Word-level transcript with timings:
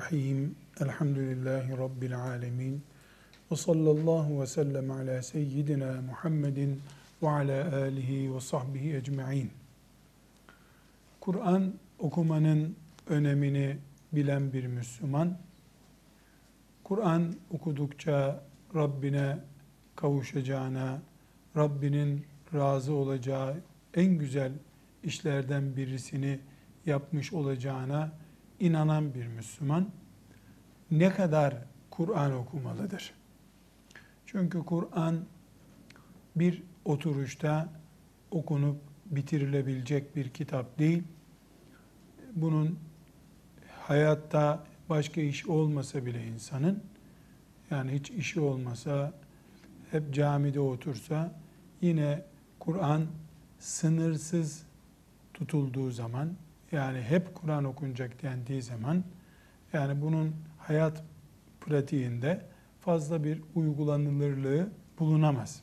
Bismillahirrahmanirrahim. 0.00 0.56
Elhamdülillahi 0.80 1.78
Rabbil 1.78 2.18
alemin. 2.18 2.82
Ve 3.52 3.56
sallallahu 3.56 4.40
ve 4.40 4.46
sellem 4.46 4.90
ala 4.90 5.22
seyyidina 5.22 6.02
Muhammedin 6.02 6.82
ve 7.22 7.28
ala 7.28 7.76
alihi 7.76 8.34
ve 8.34 8.40
sahbihi 8.40 8.96
ecma'in. 8.96 9.50
Kur'an 11.20 11.74
okumanın 11.98 12.76
önemini 13.08 13.76
bilen 14.12 14.52
bir 14.52 14.66
Müslüman, 14.66 15.38
Kur'an 16.84 17.34
okudukça 17.50 18.42
Rabbine 18.74 19.38
kavuşacağına, 19.96 21.02
Rabbinin 21.56 22.24
razı 22.54 22.92
olacağı 22.92 23.56
en 23.94 24.18
güzel 24.18 24.52
işlerden 25.04 25.76
birisini 25.76 26.40
yapmış 26.86 27.32
olacağına 27.32 28.12
inanan 28.60 29.14
bir 29.14 29.26
Müslüman 29.26 29.86
ne 30.90 31.12
kadar 31.12 31.54
Kur'an 31.90 32.32
okumalıdır? 32.32 33.14
Çünkü 34.26 34.64
Kur'an 34.64 35.24
bir 36.36 36.62
oturuşta 36.84 37.68
okunup 38.30 38.76
bitirilebilecek 39.06 40.16
bir 40.16 40.28
kitap 40.28 40.78
değil. 40.78 41.02
Bunun 42.32 42.78
hayatta 43.78 44.64
başka 44.88 45.20
iş 45.20 45.46
olmasa 45.46 46.06
bile 46.06 46.26
insanın 46.26 46.82
yani 47.70 47.92
hiç 47.92 48.10
işi 48.10 48.40
olmasa 48.40 49.12
hep 49.90 50.14
camide 50.14 50.60
otursa 50.60 51.34
yine 51.80 52.24
Kur'an 52.58 53.06
sınırsız 53.58 54.62
tutulduğu 55.34 55.90
zaman 55.90 56.30
yani 56.72 57.02
hep 57.02 57.34
Kur'an 57.34 57.64
okunacak 57.64 58.22
dendiği 58.22 58.62
zaman 58.62 59.04
yani 59.72 60.02
bunun 60.02 60.34
hayat 60.70 61.02
pratiğinde 61.60 62.40
fazla 62.80 63.24
bir 63.24 63.42
uygulanılırlığı 63.54 64.68
bulunamaz. 64.98 65.62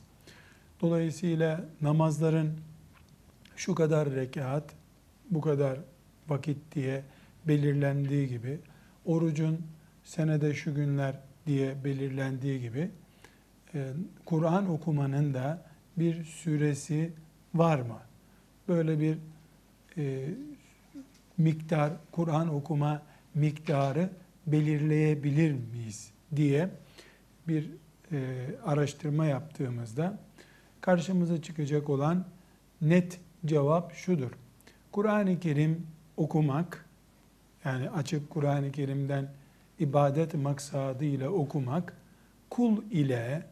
Dolayısıyla 0.80 1.64
namazların 1.80 2.60
şu 3.56 3.74
kadar 3.74 4.10
rekat, 4.10 4.64
bu 5.30 5.40
kadar 5.40 5.78
vakit 6.28 6.74
diye 6.74 7.02
belirlendiği 7.46 8.28
gibi, 8.28 8.60
orucun 9.04 9.66
senede 10.04 10.54
şu 10.54 10.74
günler 10.74 11.14
diye 11.46 11.84
belirlendiği 11.84 12.60
gibi, 12.60 12.90
e, 13.74 13.92
Kur'an 14.24 14.70
okumanın 14.70 15.34
da 15.34 15.62
bir 15.96 16.24
süresi 16.24 17.12
var 17.54 17.78
mı? 17.78 17.98
Böyle 18.68 19.00
bir 19.00 19.18
e, 19.96 20.28
miktar, 21.38 21.92
Kur'an 22.12 22.54
okuma 22.54 23.02
miktarı 23.34 24.10
belirleyebilir 24.52 25.52
miyiz 25.52 26.10
diye 26.36 26.70
bir 27.48 27.70
e, 28.12 28.18
araştırma 28.64 29.26
yaptığımızda 29.26 30.18
karşımıza 30.80 31.42
çıkacak 31.42 31.90
olan 31.90 32.24
net 32.80 33.20
cevap 33.46 33.94
şudur. 33.94 34.30
Kur'an-ı 34.92 35.40
Kerim 35.40 35.86
okumak, 36.16 36.86
yani 37.64 37.90
açıp 37.90 38.30
Kur'an-ı 38.30 38.72
Kerim'den 38.72 39.28
ibadet 39.78 40.34
maksadıyla 40.34 41.28
okumak, 41.28 41.96
kul 42.50 42.82
ile 42.90 43.46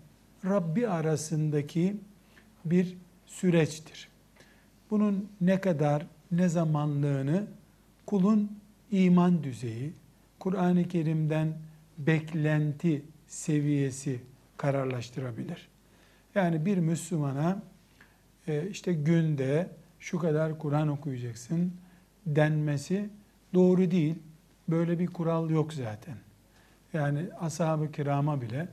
Rabbi 0.44 0.88
arasındaki 0.88 1.96
bir 2.64 2.96
süreçtir. 3.26 4.08
Bunun 4.90 5.28
ne 5.40 5.60
kadar, 5.60 6.06
ne 6.30 6.48
zamanlığını 6.48 7.46
kulun 8.06 8.58
iman 8.90 9.44
düzeyi, 9.44 9.92
Kur'an-ı 10.46 10.88
Kerim'den 10.88 11.54
beklenti 11.98 13.02
seviyesi 13.26 14.20
kararlaştırabilir. 14.56 15.68
Yani 16.34 16.66
bir 16.66 16.78
Müslümana 16.78 17.62
e, 18.46 18.68
işte 18.68 18.92
günde 18.92 19.70
şu 20.00 20.18
kadar 20.18 20.58
Kur'an 20.58 20.88
okuyacaksın 20.88 21.72
denmesi 22.26 23.10
doğru 23.54 23.90
değil. 23.90 24.14
Böyle 24.68 24.98
bir 24.98 25.06
kural 25.06 25.50
yok 25.50 25.72
zaten. 25.72 26.16
Yani 26.92 27.20
ashab-ı 27.40 27.92
kirama 27.92 28.40
bile 28.40 28.68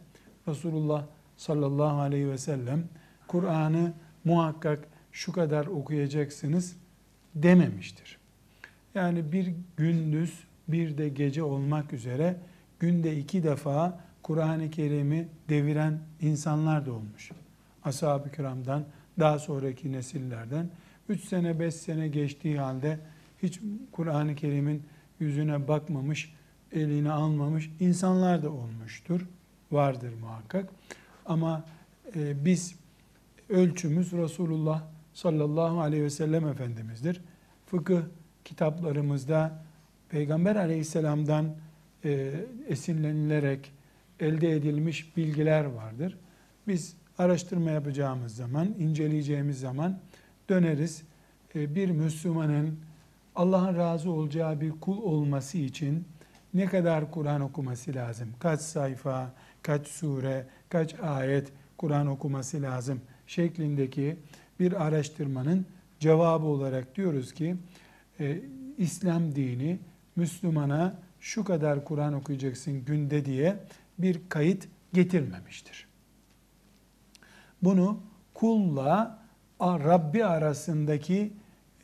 Resulullah 0.47 1.05
sallallahu 1.37 2.01
aleyhi 2.01 2.29
ve 2.29 2.37
sellem 2.37 2.83
Kur'an'ı 3.27 3.93
muhakkak 4.23 4.87
şu 5.11 5.31
kadar 5.31 5.65
okuyacaksınız 5.65 6.75
dememiştir. 7.35 8.17
Yani 8.95 9.31
bir 9.31 9.53
gündüz 9.77 10.43
bir 10.67 10.97
de 10.97 11.09
gece 11.09 11.43
olmak 11.43 11.93
üzere 11.93 12.37
günde 12.79 13.17
iki 13.17 13.43
defa 13.43 13.99
Kur'an-ı 14.23 14.69
Kerim'i 14.69 15.27
deviren 15.49 15.99
insanlar 16.21 16.85
da 16.85 16.93
olmuş. 16.93 17.31
Ashab-ı 17.83 18.31
kiramdan, 18.31 18.83
daha 19.19 19.39
sonraki 19.39 19.91
nesillerden. 19.91 20.69
Üç 21.09 21.23
sene, 21.23 21.59
beş 21.59 21.75
sene 21.75 22.07
geçtiği 22.07 22.59
halde 22.59 22.99
hiç 23.43 23.59
Kur'an-ı 23.91 24.35
Kerim'in 24.35 24.83
yüzüne 25.19 25.67
bakmamış, 25.67 26.33
elini 26.71 27.11
almamış 27.11 27.71
insanlar 27.79 28.43
da 28.43 28.51
olmuştur. 28.51 29.21
Vardır 29.71 30.13
muhakkak. 30.21 30.69
Ama 31.25 31.63
e, 32.15 32.45
biz 32.45 32.75
ölçümüz 33.49 34.11
Resulullah 34.11 34.83
sallallahu 35.13 35.81
aleyhi 35.81 36.03
ve 36.03 36.09
sellem 36.09 36.47
Efendimiz'dir. 36.47 37.21
Fıkıh 37.65 38.01
kitaplarımızda 38.45 39.63
Peygamber 40.13 40.55
aleyhisselamdan 40.55 41.55
e, 42.05 42.33
esinlenilerek 42.67 43.71
elde 44.19 44.51
edilmiş 44.51 45.17
bilgiler 45.17 45.65
vardır. 45.65 46.17
Biz 46.67 46.95
araştırma 47.17 47.71
yapacağımız 47.71 48.35
zaman, 48.35 48.75
inceleyeceğimiz 48.79 49.59
zaman 49.59 49.99
döneriz. 50.49 51.03
E, 51.55 51.75
bir 51.75 51.89
Müslümanın 51.89 52.79
Allah'ın 53.35 53.75
razı 53.77 54.11
olacağı 54.11 54.61
bir 54.61 54.71
kul 54.71 54.97
olması 54.97 55.57
için 55.57 56.07
ne 56.53 56.65
kadar 56.65 57.11
Kur'an 57.11 57.41
okuması 57.41 57.95
lazım? 57.95 58.29
Kaç 58.39 58.61
sayfa, 58.61 59.33
kaç 59.61 59.87
sure, 59.87 60.45
kaç 60.69 60.95
ayet 60.99 61.51
Kur'an 61.77 62.07
okuması 62.07 62.61
lazım 62.61 63.01
şeklindeki 63.27 64.15
bir 64.59 64.85
araştırmanın 64.87 65.65
cevabı 65.99 66.45
olarak 66.45 66.95
diyoruz 66.95 67.33
ki 67.33 67.55
e, 68.19 68.39
İslam 68.77 69.35
dini 69.35 69.79
Müslümana 70.15 70.95
şu 71.19 71.43
kadar 71.43 71.85
Kur'an 71.85 72.13
okuyacaksın 72.13 72.85
günde 72.85 73.25
diye 73.25 73.57
bir 73.97 74.21
kayıt 74.29 74.67
getirmemiştir. 74.93 75.87
Bunu 77.61 77.99
kulla 78.33 79.23
Rabbi 79.61 80.25
arasındaki 80.25 81.33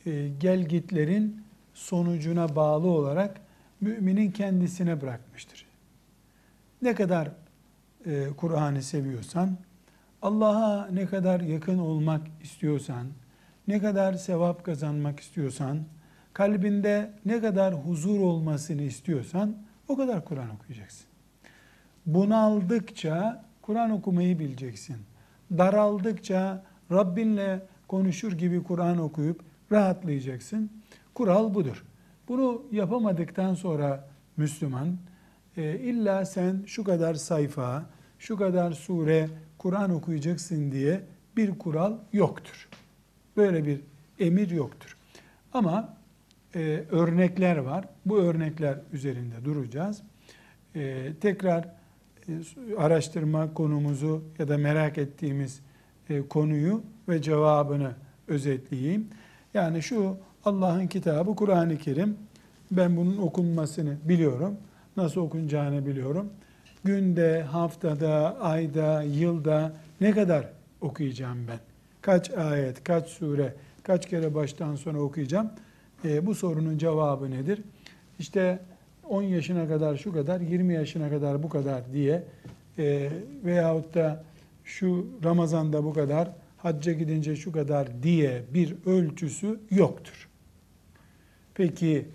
e, 0.06 0.28
gelgitlerin 0.28 1.42
sonucuna 1.74 2.56
bağlı 2.56 2.88
olarak 2.88 3.40
müminin 3.80 4.30
kendisine 4.30 5.00
bırakmıştır. 5.00 5.66
Ne 6.82 6.94
kadar 6.94 7.30
e, 8.06 8.28
Kur'an'ı 8.36 8.82
seviyorsan, 8.82 9.56
Allah'a 10.22 10.86
ne 10.86 11.06
kadar 11.06 11.40
yakın 11.40 11.78
olmak 11.78 12.26
istiyorsan, 12.42 13.06
ne 13.68 13.80
kadar 13.80 14.14
sevap 14.14 14.64
kazanmak 14.64 15.20
istiyorsan, 15.20 15.78
kalbinde 16.40 17.10
ne 17.24 17.40
kadar 17.40 17.74
huzur 17.74 18.20
olmasını 18.20 18.82
istiyorsan 18.82 19.56
o 19.88 19.96
kadar 19.96 20.24
Kur'an 20.24 20.50
okuyacaksın. 20.50 21.06
Bunaldıkça 22.06 23.44
Kur'an 23.62 23.90
okumayı 23.90 24.38
bileceksin. 24.38 24.96
Daraldıkça 25.58 26.64
Rabbinle 26.92 27.62
konuşur 27.88 28.32
gibi 28.32 28.62
Kur'an 28.62 28.98
okuyup 28.98 29.40
rahatlayacaksın. 29.72 30.70
Kural 31.14 31.54
budur. 31.54 31.84
Bunu 32.28 32.62
yapamadıktan 32.72 33.54
sonra 33.54 34.08
Müslüman 34.36 34.96
e, 35.56 35.78
illa 35.78 36.24
sen 36.24 36.62
şu 36.66 36.84
kadar 36.84 37.14
sayfa, 37.14 37.86
şu 38.18 38.36
kadar 38.36 38.72
sure 38.72 39.28
Kur'an 39.58 39.90
okuyacaksın 39.90 40.72
diye 40.72 41.00
bir 41.36 41.58
kural 41.58 41.96
yoktur. 42.12 42.68
Böyle 43.36 43.66
bir 43.66 43.80
emir 44.18 44.50
yoktur. 44.50 44.96
Ama 45.52 45.99
e, 46.54 46.84
örnekler 46.90 47.56
var. 47.56 47.84
Bu 48.06 48.18
örnekler 48.18 48.78
üzerinde 48.92 49.44
duracağız. 49.44 50.02
E, 50.74 51.12
tekrar 51.20 51.68
e, 52.28 52.32
araştırma 52.78 53.54
konumuzu 53.54 54.22
ya 54.38 54.48
da 54.48 54.58
merak 54.58 54.98
ettiğimiz 54.98 55.60
e, 56.10 56.28
konuyu 56.28 56.82
ve 57.08 57.22
cevabını 57.22 57.94
özetleyeyim. 58.28 59.08
Yani 59.54 59.82
şu 59.82 60.16
Allah'ın 60.44 60.86
kitabı 60.86 61.34
Kur'an-ı 61.36 61.78
Kerim. 61.78 62.16
Ben 62.70 62.96
bunun 62.96 63.16
okunmasını 63.16 63.96
biliyorum. 64.04 64.56
Nasıl 64.96 65.20
okunacağını 65.20 65.86
biliyorum. 65.86 66.30
Günde, 66.84 67.42
haftada, 67.42 68.40
ayda, 68.40 69.02
yılda 69.02 69.72
ne 70.00 70.10
kadar 70.10 70.48
okuyacağım 70.80 71.38
ben? 71.48 71.58
Kaç 72.02 72.30
ayet, 72.30 72.84
kaç 72.84 73.08
sure, 73.08 73.54
kaç 73.82 74.08
kere 74.08 74.34
baştan 74.34 74.74
sona 74.74 74.98
okuyacağım? 74.98 75.50
E, 76.04 76.26
bu 76.26 76.34
sorunun 76.34 76.78
cevabı 76.78 77.30
nedir? 77.30 77.62
İşte 78.18 78.58
10 79.08 79.22
yaşına 79.22 79.68
kadar 79.68 79.96
şu 79.96 80.12
kadar, 80.12 80.40
20 80.40 80.74
yaşına 80.74 81.10
kadar 81.10 81.42
bu 81.42 81.48
kadar 81.48 81.92
diye 81.92 82.24
e, 82.78 83.10
veyahut 83.44 83.94
da 83.94 84.24
şu 84.64 85.06
Ramazan'da 85.24 85.84
bu 85.84 85.92
kadar, 85.92 86.30
hacca 86.58 86.92
gidince 86.92 87.36
şu 87.36 87.52
kadar 87.52 88.02
diye 88.02 88.42
bir 88.54 88.76
ölçüsü 88.86 89.60
yoktur. 89.70 90.28
Peki 91.54 92.06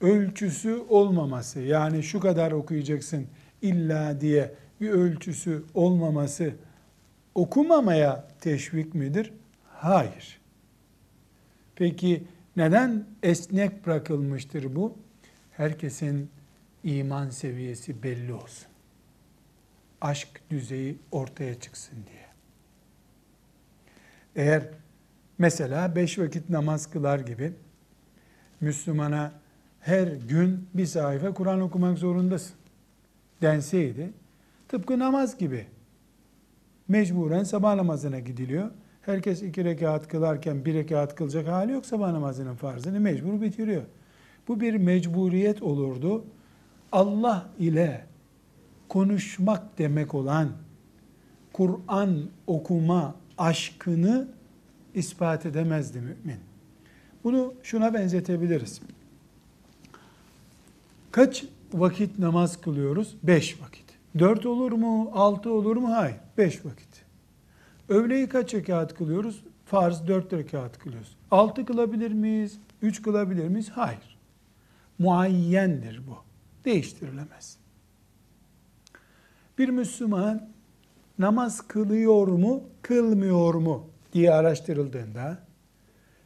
ölçüsü 0.00 0.82
olmaması 0.88 1.60
yani 1.60 2.02
şu 2.02 2.20
kadar 2.20 2.52
okuyacaksın 2.52 3.26
illa 3.62 4.20
diye 4.20 4.54
bir 4.80 4.90
ölçüsü 4.90 5.64
olmaması 5.74 6.52
okumamaya 7.34 8.28
teşvik 8.40 8.94
midir? 8.94 9.32
Hayır. 9.64 10.40
Peki 11.76 12.24
neden 12.60 13.04
esnek 13.22 13.86
bırakılmıştır 13.86 14.76
bu? 14.76 14.98
Herkesin 15.50 16.30
iman 16.84 17.30
seviyesi 17.30 18.02
belli 18.02 18.32
olsun. 18.32 18.68
Aşk 20.00 20.28
düzeyi 20.50 20.98
ortaya 21.12 21.60
çıksın 21.60 21.96
diye. 22.06 22.26
Eğer 24.36 24.68
mesela 25.38 25.96
beş 25.96 26.18
vakit 26.18 26.50
namaz 26.50 26.90
kılar 26.90 27.18
gibi 27.18 27.52
Müslümana 28.60 29.32
her 29.80 30.06
gün 30.08 30.68
bir 30.74 30.86
sayfa 30.86 31.34
Kur'an 31.34 31.60
okumak 31.60 31.98
zorundasın 31.98 32.56
denseydi 33.42 34.12
tıpkı 34.68 34.98
namaz 34.98 35.38
gibi 35.38 35.66
mecburen 36.88 37.44
sabah 37.44 37.74
namazına 37.74 38.18
gidiliyor. 38.18 38.70
Herkes 39.02 39.42
iki 39.42 39.64
rekat 39.64 40.08
kılarken 40.08 40.64
bir 40.64 40.74
rekat 40.74 41.14
kılacak 41.14 41.48
hali 41.48 41.72
yok 41.72 41.86
sabah 41.86 42.12
namazının 42.12 42.54
farzını 42.54 43.00
mecbur 43.00 43.40
bitiriyor. 43.40 43.82
Bu 44.48 44.60
bir 44.60 44.74
mecburiyet 44.74 45.62
olurdu. 45.62 46.24
Allah 46.92 47.50
ile 47.58 48.06
konuşmak 48.88 49.78
demek 49.78 50.14
olan 50.14 50.48
Kur'an 51.52 52.30
okuma 52.46 53.14
aşkını 53.38 54.28
ispat 54.94 55.46
edemezdi 55.46 56.00
mümin. 56.00 56.40
Bunu 57.24 57.54
şuna 57.62 57.94
benzetebiliriz. 57.94 58.80
Kaç 61.12 61.44
vakit 61.72 62.18
namaz 62.18 62.60
kılıyoruz? 62.60 63.16
Beş 63.22 63.60
vakit. 63.62 63.84
Dört 64.18 64.46
olur 64.46 64.72
mu? 64.72 65.10
Altı 65.14 65.52
olur 65.52 65.76
mu? 65.76 65.92
Hayır. 65.92 66.16
Beş 66.38 66.64
vakit. 66.64 66.89
Öğleyi 67.90 68.28
kaç 68.28 68.54
rekat 68.54 68.94
kılıyoruz? 68.94 69.44
Farz 69.64 70.08
dört 70.08 70.32
rekat 70.32 70.78
kılıyoruz. 70.78 71.16
Altı 71.30 71.64
kılabilir 71.64 72.12
miyiz? 72.12 72.58
Üç 72.82 73.02
kılabilir 73.02 73.48
miyiz? 73.48 73.70
Hayır. 73.70 74.18
Muayyendir 74.98 76.00
bu. 76.06 76.16
Değiştirilemez. 76.64 77.56
Bir 79.58 79.68
Müslüman 79.68 80.48
namaz 81.18 81.60
kılıyor 81.60 82.28
mu, 82.28 82.62
kılmıyor 82.82 83.54
mu 83.54 83.86
diye 84.12 84.32
araştırıldığında 84.32 85.38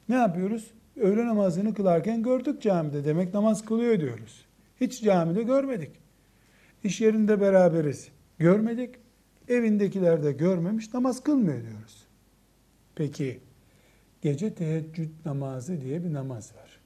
ne 0.08 0.14
yapıyoruz? 0.14 0.70
Öğle 0.96 1.26
namazını 1.26 1.74
kılarken 1.74 2.22
gördük 2.22 2.62
camide. 2.62 3.04
Demek 3.04 3.34
namaz 3.34 3.64
kılıyor 3.64 4.00
diyoruz. 4.00 4.44
Hiç 4.80 5.02
camide 5.02 5.42
görmedik. 5.42 5.90
İş 6.84 7.00
yerinde 7.00 7.40
beraberiz. 7.40 8.08
Görmedik. 8.38 9.03
Evindekiler 9.48 10.22
de 10.22 10.32
görmemiş. 10.32 10.94
Namaz 10.94 11.22
kılmıyor 11.22 11.62
diyoruz. 11.62 12.06
Peki 12.94 13.40
gece 14.22 14.54
teheccüd 14.54 15.10
namazı 15.24 15.80
diye 15.80 16.04
bir 16.04 16.12
namaz 16.12 16.54
var. 16.56 16.80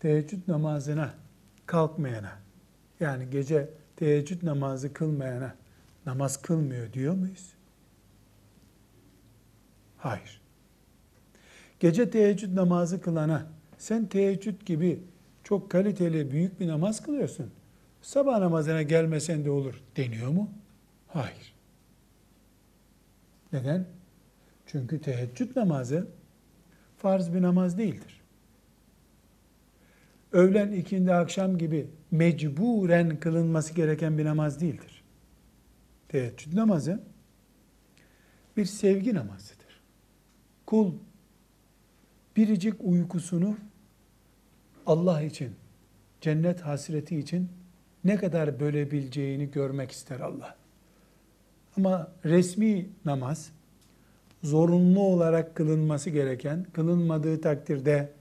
Teheccüd 0.00 0.48
namazına 0.48 1.14
kalkmayana 1.66 2.38
yani 3.00 3.30
gece 3.30 3.70
teheccüd 3.96 4.42
namazı 4.42 4.92
kılmayana 4.92 5.54
namaz 6.06 6.42
kılmıyor 6.42 6.92
diyor 6.92 7.14
muyuz? 7.14 7.54
Hayır. 9.96 10.40
Gece 11.80 12.10
teheccüd 12.10 12.56
namazı 12.56 13.00
kılana 13.00 13.46
sen 13.78 14.06
teheccüd 14.06 14.66
gibi 14.66 15.02
çok 15.44 15.70
kaliteli 15.70 16.30
büyük 16.30 16.60
bir 16.60 16.68
namaz 16.68 17.02
kılıyorsun. 17.02 17.50
Sabah 18.02 18.38
namazına 18.38 18.82
gelmesen 18.82 19.44
de 19.44 19.50
olur 19.50 19.82
deniyor 19.96 20.28
mu? 20.28 20.50
Hayır. 21.12 21.54
Neden? 23.52 23.86
Çünkü 24.66 25.00
teheccüd 25.00 25.56
namazı 25.56 26.08
farz 26.96 27.34
bir 27.34 27.42
namaz 27.42 27.78
değildir. 27.78 28.20
Öğlen, 30.32 30.72
ikindi, 30.72 31.14
akşam 31.14 31.58
gibi 31.58 31.86
mecburen 32.10 33.20
kılınması 33.20 33.74
gereken 33.74 34.18
bir 34.18 34.24
namaz 34.24 34.60
değildir. 34.60 35.04
Teheccüd 36.08 36.56
namazı 36.56 37.00
bir 38.56 38.64
sevgi 38.64 39.14
namazıdır. 39.14 39.80
Kul 40.66 40.94
biricik 42.36 42.74
uykusunu 42.80 43.56
Allah 44.86 45.22
için, 45.22 45.54
cennet 46.20 46.60
hasreti 46.60 47.18
için 47.18 47.48
ne 48.04 48.16
kadar 48.16 48.60
bölebileceğini 48.60 49.50
görmek 49.50 49.90
ister 49.90 50.20
Allah. 50.20 50.56
Ama 51.76 52.08
resmi 52.24 52.88
namaz, 53.04 53.52
zorunlu 54.42 55.00
olarak 55.00 55.54
kılınması 55.54 56.10
gereken, 56.10 56.66
kılınmadığı 56.72 57.40
takdirde 57.40 58.12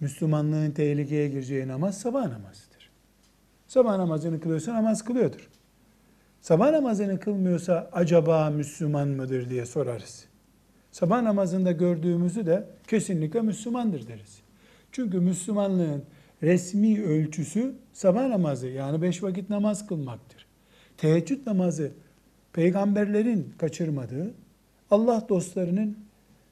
Müslümanlığın 0.00 0.70
tehlikeye 0.70 1.28
gireceği 1.28 1.68
namaz 1.68 2.00
sabah 2.00 2.22
namazıdır. 2.22 2.90
Sabah 3.66 3.96
namazını 3.96 4.40
kılıyorsa 4.40 4.74
namaz 4.74 5.04
kılıyordur. 5.04 5.48
Sabah 6.40 6.70
namazını 6.70 7.20
kılmıyorsa 7.20 7.90
acaba 7.92 8.50
Müslüman 8.50 9.08
mıdır 9.08 9.50
diye 9.50 9.66
sorarız. 9.66 10.24
Sabah 10.92 11.22
namazında 11.22 11.72
gördüğümüzü 11.72 12.46
de 12.46 12.66
kesinlikle 12.88 13.42
Müslümandır 13.42 14.08
deriz. 14.08 14.40
Çünkü 14.92 15.20
Müslümanlığın 15.20 16.04
resmi 16.42 17.04
ölçüsü 17.04 17.74
sabah 17.92 18.26
namazı 18.26 18.66
yani 18.66 19.02
beş 19.02 19.22
vakit 19.22 19.50
namaz 19.50 19.86
kılmaktır. 19.86 20.46
Teheccüd 20.96 21.46
namazı 21.46 21.92
peygamberlerin 22.56 23.54
kaçırmadığı, 23.58 24.34
Allah 24.90 25.26
dostlarının 25.28 25.98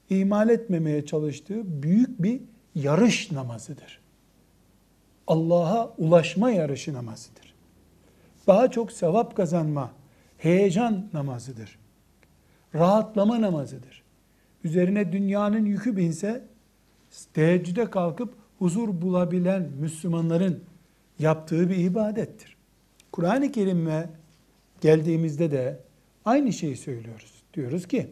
ihmal 0.09 0.49
etmemeye 0.49 1.05
çalıştığı 1.05 1.83
büyük 1.83 2.23
bir 2.23 2.41
yarış 2.75 3.31
namazıdır. 3.31 3.99
Allah'a 5.27 5.93
ulaşma 5.97 6.51
yarışı 6.51 6.93
namazıdır. 6.93 7.53
Daha 8.47 8.71
çok 8.71 8.91
sevap 8.91 9.35
kazanma, 9.35 9.91
heyecan 10.37 11.09
namazıdır. 11.13 11.79
Rahatlama 12.75 13.41
namazıdır. 13.41 14.03
Üzerine 14.63 15.11
dünyanın 15.11 15.65
yükü 15.65 15.97
binse 15.97 16.43
teheccüde 17.33 17.89
kalkıp 17.89 18.33
huzur 18.59 19.01
bulabilen 19.01 19.69
Müslümanların 19.79 20.63
yaptığı 21.19 21.69
bir 21.69 21.77
ibadettir. 21.77 22.57
Kur'an-ı 23.11 23.51
Kerim'e 23.51 24.09
geldiğimizde 24.81 25.51
de 25.51 25.85
aynı 26.25 26.53
şeyi 26.53 26.77
söylüyoruz. 26.77 27.33
Diyoruz 27.53 27.87
ki 27.87 28.09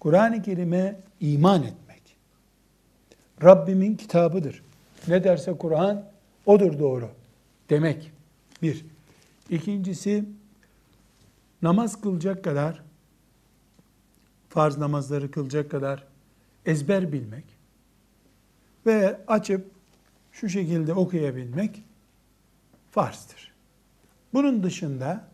Kur'an-ı 0.00 0.42
Kerim'e 0.42 1.00
iman 1.20 1.62
etmek 1.62 2.02
Rabbimin 3.42 3.96
kitabıdır. 3.96 4.62
Ne 5.08 5.24
derse 5.24 5.58
Kur'an 5.58 6.04
odur 6.46 6.78
doğru 6.78 7.10
demek. 7.70 8.12
Bir. 8.62 8.84
İkincisi 9.50 10.24
namaz 11.62 12.00
kılacak 12.00 12.44
kadar 12.44 12.82
farz 14.48 14.78
namazları 14.78 15.30
kılacak 15.30 15.70
kadar 15.70 16.04
ezber 16.66 17.12
bilmek 17.12 17.44
ve 18.86 19.20
açıp 19.26 19.70
şu 20.32 20.48
şekilde 20.48 20.92
okuyabilmek 20.92 21.82
farzdır. 22.90 23.52
Bunun 24.34 24.62
dışında 24.62 25.31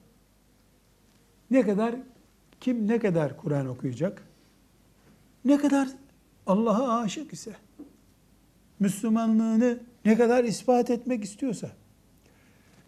ne 1.50 1.62
kadar 1.62 1.94
kim 2.60 2.88
ne 2.88 2.98
kadar 2.98 3.36
Kur'an 3.36 3.66
okuyacak? 3.66 4.22
Ne 5.44 5.58
kadar 5.58 5.88
Allah'a 6.46 7.00
aşık 7.00 7.32
ise, 7.32 7.52
Müslümanlığını 8.80 9.78
ne 10.04 10.16
kadar 10.18 10.44
ispat 10.44 10.90
etmek 10.90 11.24
istiyorsa, 11.24 11.70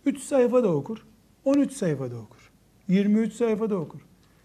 3 0.07 0.23
sayfa 0.23 0.63
da 0.63 0.69
okur, 0.69 1.07
13 1.45 1.73
sayfa 1.73 2.11
da 2.11 2.17
okur, 2.17 2.51
23 2.89 3.33
sayfa 3.33 3.71
da 3.71 3.77
okur. 3.77 4.01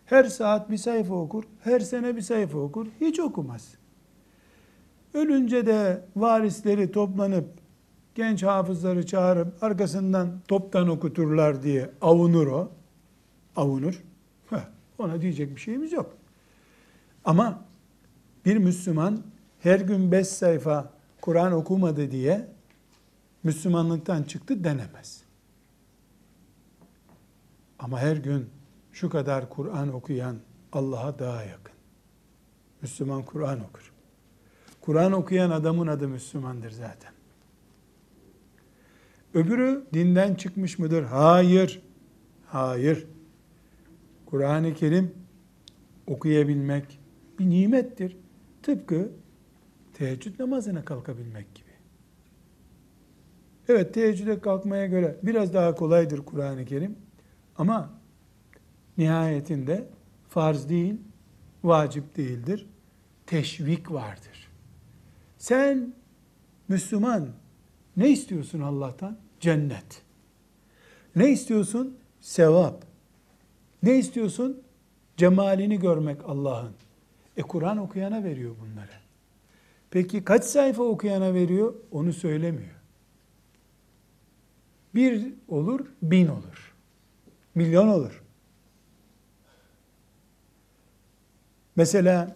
Her 0.05 0.23
saat 0.23 0.71
bir 0.71 0.77
sayfa 0.77 1.13
okur, 1.13 1.43
her 1.63 1.79
sene 1.79 2.15
bir 2.15 2.21
sayfa 2.21 2.57
okur, 2.57 2.87
hiç 3.01 3.19
okumaz. 3.19 3.75
Ölünce 5.13 5.65
de 5.65 6.05
varisleri 6.15 6.91
toplanıp 6.91 7.45
genç 8.15 8.43
hafızları 8.43 9.05
çağırıp 9.05 9.63
arkasından 9.63 10.41
toptan 10.47 10.87
okuturlar 10.87 11.63
diye 11.63 11.89
avunur 12.01 12.47
o. 12.47 12.71
Avunur. 13.55 14.03
Heh, 14.49 14.67
ona 14.97 15.21
diyecek 15.21 15.55
bir 15.55 15.61
şeyimiz 15.61 15.93
yok. 15.93 16.17
Ama 17.25 17.65
bir 18.45 18.57
Müslüman 18.57 19.23
her 19.59 19.79
gün 19.79 20.11
beş 20.11 20.27
sayfa 20.27 20.93
Kur'an 21.21 21.51
okumadı 21.51 22.11
diye 22.11 22.47
Müslümanlıktan 23.43 24.23
çıktı 24.23 24.63
denemez. 24.63 25.23
Ama 27.79 27.99
her 27.99 28.17
gün 28.17 28.49
şu 28.91 29.09
kadar 29.09 29.49
Kur'an 29.49 29.93
okuyan 29.93 30.37
Allah'a 30.73 31.19
daha 31.19 31.43
yakın. 31.43 31.75
Müslüman 32.81 33.23
Kur'an 33.23 33.59
okur. 33.59 33.93
Kur'an 34.81 35.11
okuyan 35.11 35.49
adamın 35.49 35.87
adı 35.87 36.07
Müslümandır 36.07 36.71
zaten. 36.71 37.11
Öbürü 39.33 39.85
dinden 39.93 40.35
çıkmış 40.35 40.79
mıdır? 40.79 41.03
Hayır. 41.03 41.81
Hayır. 42.47 43.07
Kur'an-ı 44.25 44.73
Kerim 44.73 45.13
okuyabilmek 46.07 46.99
bir 47.39 47.49
nimettir. 47.49 48.17
Tıpkı 48.63 49.11
teheccüd 49.93 50.39
namazına 50.39 50.85
kalkabilmek 50.85 51.55
gibi. 51.55 51.65
Evet 53.67 53.93
teheccüde 53.93 54.39
kalkmaya 54.39 54.87
göre 54.87 55.17
biraz 55.23 55.53
daha 55.53 55.75
kolaydır 55.75 56.25
Kur'an-ı 56.25 56.65
Kerim. 56.65 56.95
Ama 57.57 57.93
nihayetinde 58.97 59.87
farz 60.29 60.69
değil, 60.69 61.01
vacip 61.63 62.17
değildir. 62.17 62.69
Teşvik 63.25 63.91
vardır. 63.91 64.51
Sen 65.37 65.93
Müslüman 66.67 67.27
ne 67.97 68.09
istiyorsun 68.09 68.61
Allah'tan? 68.61 69.17
Cennet. 69.39 70.01
Ne 71.15 71.31
istiyorsun? 71.31 71.97
Sevap. 72.21 72.84
Ne 73.83 73.97
istiyorsun? 73.97 74.63
Cemalini 75.17 75.79
görmek 75.79 76.17
Allah'ın. 76.25 76.73
E 77.37 77.41
Kur'an 77.41 77.77
okuyana 77.77 78.23
veriyor 78.23 78.55
bunları. 78.61 78.91
Peki 79.91 80.23
kaç 80.23 80.43
sayfa 80.43 80.83
okuyana 80.83 81.33
veriyor? 81.33 81.73
Onu 81.91 82.13
söylemiyor. 82.13 82.75
Bir 84.95 85.33
olur, 85.47 85.85
bin 86.01 86.27
olur. 86.27 86.73
Milyon 87.55 87.87
olur. 87.87 88.23
Mesela 91.75 92.35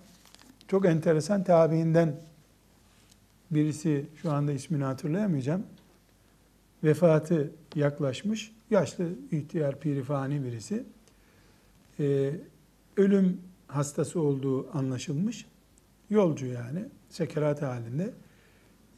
çok 0.68 0.86
enteresan 0.86 1.44
tabiinden 1.44 2.16
birisi 3.52 4.06
şu 4.22 4.32
anda 4.32 4.52
ismini 4.52 4.84
hatırlayamayacağım. 4.84 5.64
Vefatı 6.84 7.52
yaklaşmış. 7.76 8.52
Yaşlı, 8.70 9.10
ihtiyar, 9.32 9.80
pirifani 9.80 10.44
birisi. 10.44 10.86
Ee, 12.00 12.32
ölüm 12.98 13.42
hastası 13.68 14.22
olduğu 14.22 14.78
anlaşılmış. 14.78 15.46
Yolcu 16.10 16.46
yani. 16.46 16.86
Sekerat 17.10 17.62
halinde. 17.62 18.14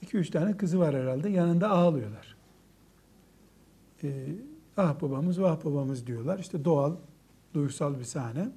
İki 0.02 0.18
üç 0.18 0.30
tane 0.30 0.58
kızı 0.58 0.80
var 0.80 0.96
herhalde. 0.96 1.30
Yanında 1.30 1.70
ağlıyorlar. 1.70 2.36
Ee, 4.04 4.28
ah 4.78 5.02
babamız, 5.02 5.42
vah 5.42 5.66
babamız 5.66 6.08
diyorlar. 6.08 6.40
İşte 6.40 6.66
doğal, 6.66 6.96
duygusal 7.54 8.00
bir 8.00 8.04
sahne. 8.04 8.50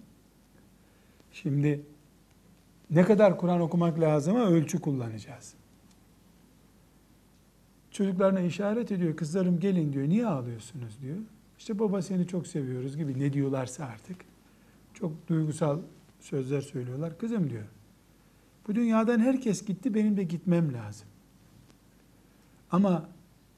Şimdi 1.33 1.83
ne 2.91 3.05
kadar 3.05 3.39
Kur'an 3.39 3.61
okumak 3.61 4.01
lazıma 4.01 4.47
ölçü 4.47 4.81
kullanacağız. 4.81 5.55
Çocuklarına 7.91 8.41
işaret 8.41 8.93
ediyor, 8.93 9.17
kızlarım 9.17 9.61
gelin 9.61 9.93
diyor, 9.93 10.09
niye 10.09 10.27
ağlıyorsunuz 10.27 11.01
diyor. 11.03 11.19
İşte 11.59 11.79
baba 11.79 12.03
seni 12.03 12.27
çok 12.27 12.47
seviyoruz 12.47 12.97
gibi 12.97 13.21
ne 13.21 13.33
diyorlarsa 13.33 13.85
artık. 13.85 14.17
Çok 14.95 15.29
duygusal 15.29 15.79
sözler 16.21 16.61
söylüyorlar. 16.61 17.19
Kızım 17.19 17.51
diyor, 17.51 17.65
bu 18.69 18.75
dünyadan 18.75 19.19
herkes 19.19 19.65
gitti, 19.65 19.95
benim 19.95 20.17
de 20.17 20.25
gitmem 20.25 20.75
lazım. 20.75 21.09
Ama 22.71 23.09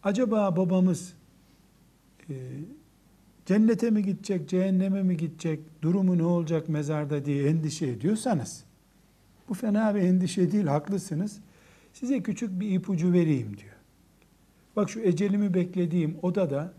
acaba 0.03 0.57
babamız 0.57 1.15
e, 2.31 2.35
cennete 3.47 3.91
mi 3.91 4.03
gidecek, 4.03 4.49
cehenneme 4.49 5.03
mi 5.03 5.17
gidecek, 5.17 5.61
durumu 5.83 6.19
ne 6.19 6.25
olacak 6.25 6.69
mezarda 6.69 7.25
diye 7.25 7.49
endişe 7.49 7.87
ediyorsanız, 7.87 8.65
bu 9.49 9.55
fena 9.55 9.95
bir 9.95 10.01
endişe 10.01 10.53
değil, 10.53 10.67
haklısınız. 10.67 11.41
Size 11.93 12.23
küçük 12.23 12.61
bir 12.61 12.71
ipucu 12.71 13.13
vereyim 13.13 13.57
diyor. 13.57 13.77
Bak 14.77 14.91
şu 14.91 15.01
ecelimi 15.01 15.55
beklediğim 15.55 16.17
odada 16.23 16.73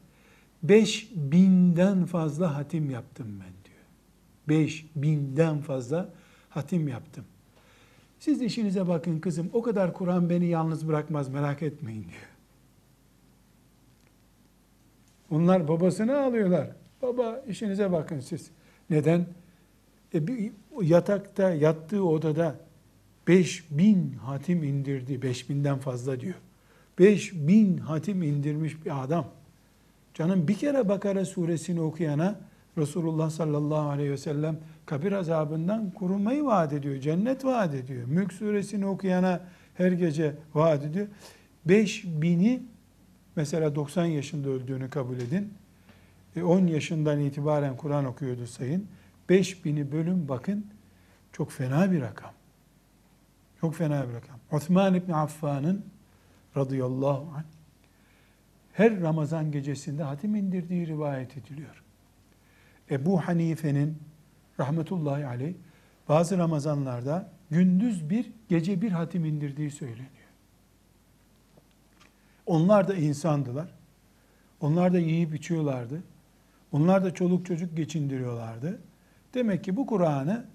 5 0.63 1.11
binden 1.15 2.05
fazla 2.05 2.55
hatim 2.55 2.89
yaptım 2.89 3.27
ben. 3.39 3.56
5 4.49 4.85
binden 4.95 5.59
fazla 5.59 6.09
hatim 6.49 6.87
yaptım. 6.87 7.25
Siz 8.19 8.41
işinize 8.41 8.87
bakın 8.87 9.19
kızım, 9.19 9.49
o 9.53 9.61
kadar 9.61 9.93
Kur'an 9.93 10.29
beni 10.29 10.45
yalnız 10.45 10.87
bırakmaz 10.87 11.29
merak 11.29 11.63
etmeyin 11.63 12.03
diyor. 12.03 12.29
Onlar 15.31 15.67
babasını 15.67 16.19
alıyorlar. 16.19 16.69
Baba 17.01 17.43
işinize 17.47 17.91
bakın 17.91 18.19
siz. 18.19 18.51
Neden? 18.89 19.27
E, 20.13 20.27
bir 20.27 20.51
yatakta, 20.81 21.53
yattığı 21.53 22.03
odada 22.03 22.59
5000 23.27 24.11
hatim 24.11 24.63
indirdi. 24.63 25.13
5000'den 25.13 25.79
fazla 25.79 26.19
diyor. 26.19 26.35
5000 26.99 27.77
hatim 27.77 28.23
indirmiş 28.23 28.85
bir 28.85 29.03
adam. 29.03 29.27
Canım 30.13 30.47
bir 30.47 30.53
kere 30.53 30.89
Bakara 30.89 31.25
suresini 31.25 31.81
okuyana 31.81 32.39
Resulullah 32.77 33.29
sallallahu 33.29 33.89
aleyhi 33.89 34.11
ve 34.11 34.17
sellem 34.17 34.57
kabir 34.85 35.11
azabından 35.11 35.91
korunmayı 35.91 36.45
vaat 36.45 36.73
ediyor. 36.73 36.99
Cennet 36.99 37.45
vaat 37.45 37.73
ediyor. 37.73 38.07
Mülk 38.07 38.33
suresini 38.33 38.85
okuyana 38.85 39.41
her 39.73 39.91
gece 39.91 40.35
vaat 40.53 40.83
ediyor. 40.83 41.07
5000'i 41.67 42.63
mesela 43.35 43.75
90 43.75 44.05
yaşında 44.05 44.49
öldüğünü 44.49 44.89
kabul 44.89 45.17
edin. 45.17 45.53
10 46.43 46.67
e, 46.67 46.71
yaşından 46.71 47.19
itibaren 47.19 47.77
Kur'an 47.77 48.05
okuyordu 48.05 48.47
sayın. 48.47 48.87
5000'i 49.29 49.91
bölüm 49.91 50.27
bakın 50.27 50.65
çok 51.31 51.51
fena 51.51 51.91
bir 51.91 52.01
rakam. 52.01 52.31
Çok 53.61 53.75
fena 53.75 54.09
bir 54.09 54.13
rakam. 54.13 54.39
Osman 54.51 54.93
İbni 54.93 55.15
Affan'ın 55.15 55.85
radıyallahu 56.57 57.33
anh 57.35 57.43
her 58.73 59.01
Ramazan 59.01 59.51
gecesinde 59.51 60.03
hatim 60.03 60.35
indirdiği 60.35 60.87
rivayet 60.87 61.37
ediliyor. 61.37 61.83
Ebu 62.91 63.19
Hanife'nin 63.19 63.97
rahmetullahi 64.59 65.25
aleyh 65.25 65.53
bazı 66.09 66.37
Ramazanlarda 66.37 67.29
gündüz 67.49 68.09
bir, 68.09 68.31
gece 68.49 68.81
bir 68.81 68.91
hatim 68.91 69.25
indirdiği 69.25 69.71
söyleniyor. 69.71 70.07
Onlar 72.45 72.87
da 72.87 72.95
insandılar. 72.95 73.67
Onlar 74.61 74.93
da 74.93 74.99
yiyip 74.99 75.35
içiyorlardı. 75.35 76.03
Onlar 76.71 77.03
da 77.03 77.13
çoluk 77.13 77.45
çocuk 77.45 77.77
geçindiriyorlardı. 77.77 78.79
Demek 79.33 79.63
ki 79.63 79.75
bu 79.75 79.85
Kur'an'ı 79.85 80.45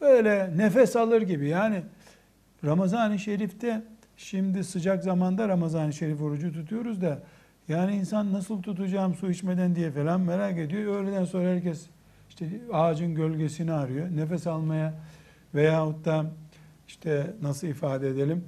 böyle 0.00 0.52
nefes 0.56 0.96
alır 0.96 1.22
gibi 1.22 1.48
yani 1.48 1.82
Ramazan-ı 2.64 3.18
Şerif'te 3.18 3.82
şimdi 4.16 4.64
sıcak 4.64 5.04
zamanda 5.04 5.48
Ramazan-ı 5.48 5.92
Şerif 5.92 6.22
orucu 6.22 6.52
tutuyoruz 6.52 7.02
da 7.02 7.22
yani 7.68 7.96
insan 7.96 8.32
nasıl 8.32 8.62
tutacağım 8.62 9.14
su 9.14 9.30
içmeden 9.30 9.74
diye 9.74 9.90
falan 9.90 10.20
merak 10.20 10.58
ediyor. 10.58 10.96
Öğleden 10.96 11.24
sonra 11.24 11.48
herkes 11.48 11.86
işte 12.28 12.60
ağacın 12.72 13.14
gölgesini 13.14 13.72
arıyor. 13.72 14.16
Nefes 14.16 14.46
almaya 14.46 14.94
veyahut 15.54 16.04
da 16.04 16.26
işte 16.88 17.34
nasıl 17.42 17.66
ifade 17.66 18.08
edelim 18.08 18.44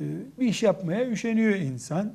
e, 0.00 0.04
bir 0.40 0.46
iş 0.46 0.62
yapmaya 0.62 1.10
üşeniyor 1.10 1.54
insan. 1.54 2.12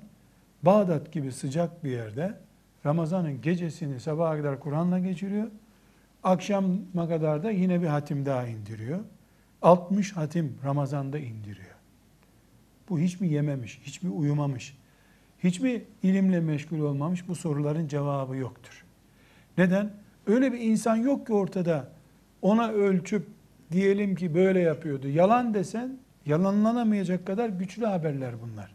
Bağdat 0.64 1.12
gibi 1.12 1.32
sıcak 1.32 1.84
bir 1.84 1.92
yerde 1.92 2.38
Ramazan'ın 2.86 3.42
gecesini 3.42 4.00
sabaha 4.00 4.38
kadar 4.38 4.60
Kur'an'la 4.60 5.00
geçiriyor. 5.00 5.48
Akşama 6.24 7.08
kadar 7.10 7.44
da 7.44 7.52
yine 7.52 7.82
bir 7.82 7.88
hatim 7.88 8.26
daha 8.26 8.48
indiriyor. 8.48 9.00
60 9.62 10.12
hatim 10.12 10.58
Ramazan'da 10.64 11.20
indiriyor. 11.20 11.76
Bu 12.90 13.00
hiç 13.00 13.22
mi 13.22 13.28
yememiş, 13.28 13.80
hiç 13.84 14.02
mi 14.04 14.10
uyumamış, 14.10 14.78
hiç 15.46 15.60
mi 15.60 15.84
ilimle 16.04 16.40
meşgul 16.40 16.80
olmamış 16.80 17.28
bu 17.28 17.36
soruların 17.36 17.88
cevabı 17.88 18.36
yoktur. 18.36 18.86
Neden? 19.58 19.92
Öyle 20.28 20.54
bir 20.54 20.60
insan 20.60 20.96
yok 20.96 21.28
ki 21.28 21.34
ortada 21.34 21.88
ona 22.42 22.72
ölçüp 22.72 23.28
diyelim 23.72 24.16
ki 24.16 24.36
böyle 24.36 24.60
yapıyordu. 24.60 25.08
Yalan 25.08 25.54
desen 25.54 25.98
yalanlanamayacak 26.26 27.28
kadar 27.28 27.50
güçlü 27.50 27.86
haberler 27.86 28.34
bunlar. 28.42 28.72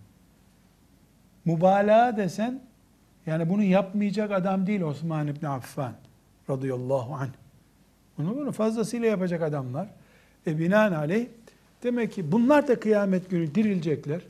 Mübalağa 1.45 2.17
desen 2.17 2.61
yani 3.27 3.51
bunu 3.51 3.63
yapmayacak 3.63 4.31
adam 4.31 4.67
değil 4.67 4.81
Osman 4.81 5.29
İbni 5.29 5.49
Affan 5.49 5.93
radıyallahu 6.51 7.15
anh. 7.15 7.31
Bunu, 8.19 8.37
bunu 8.37 8.53
fazlasıyla 8.53 9.09
yapacak 9.09 9.43
adamlar. 9.43 9.89
E 10.47 10.59
binaenaleyh 10.59 11.27
demek 11.83 12.13
ki 12.13 12.33
bunlar 12.33 12.69
da 12.69 12.81
kıyamet 12.81 13.31
günü 13.31 13.55
dirilecekler. 13.55 14.21